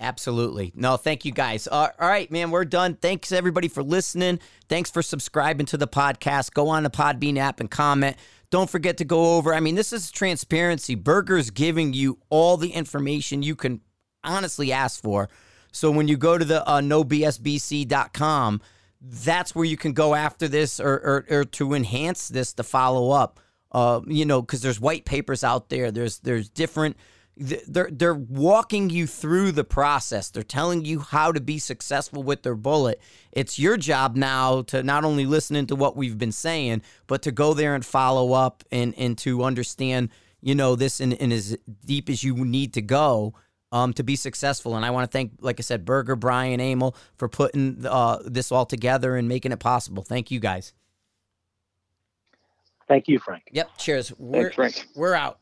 [0.00, 0.72] Absolutely.
[0.74, 1.68] No, thank you guys.
[1.70, 2.94] Uh, all right, man, we're done.
[2.94, 4.40] Thanks everybody for listening.
[4.66, 6.54] Thanks for subscribing to the podcast.
[6.54, 8.16] Go on the Podbean app and comment.
[8.48, 9.52] Don't forget to go over.
[9.52, 10.94] I mean, this is transparency.
[10.94, 13.82] Berger's giving you all the information you can
[14.24, 15.28] honestly ask for.
[15.70, 18.60] So when you go to the uh, nobsbc.com,
[19.00, 23.10] that's where you can go after this or, or, or to enhance this to follow
[23.10, 23.40] up.
[23.72, 25.92] Uh, you know, because there's white papers out there.
[25.92, 26.96] There's there's different
[27.36, 30.28] they're they're walking you through the process.
[30.30, 33.00] They're telling you how to be successful with their bullet.
[33.32, 37.32] It's your job now to not only listen to what we've been saying, but to
[37.32, 41.56] go there and follow up and and to understand, you know, this in, in as
[41.86, 43.34] deep as you need to go
[43.72, 44.76] um, to be successful.
[44.76, 48.50] And I want to thank, like I said, Berger, Bryan, Emil for putting uh, this
[48.52, 50.02] all together and making it possible.
[50.02, 50.72] Thank you guys.
[52.88, 53.44] Thank you, Frank.
[53.52, 53.70] Yep.
[53.78, 54.12] Cheers.
[54.18, 54.86] We're, Thanks, Frank.
[54.96, 55.38] We're out.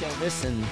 [0.00, 0.64] kill this and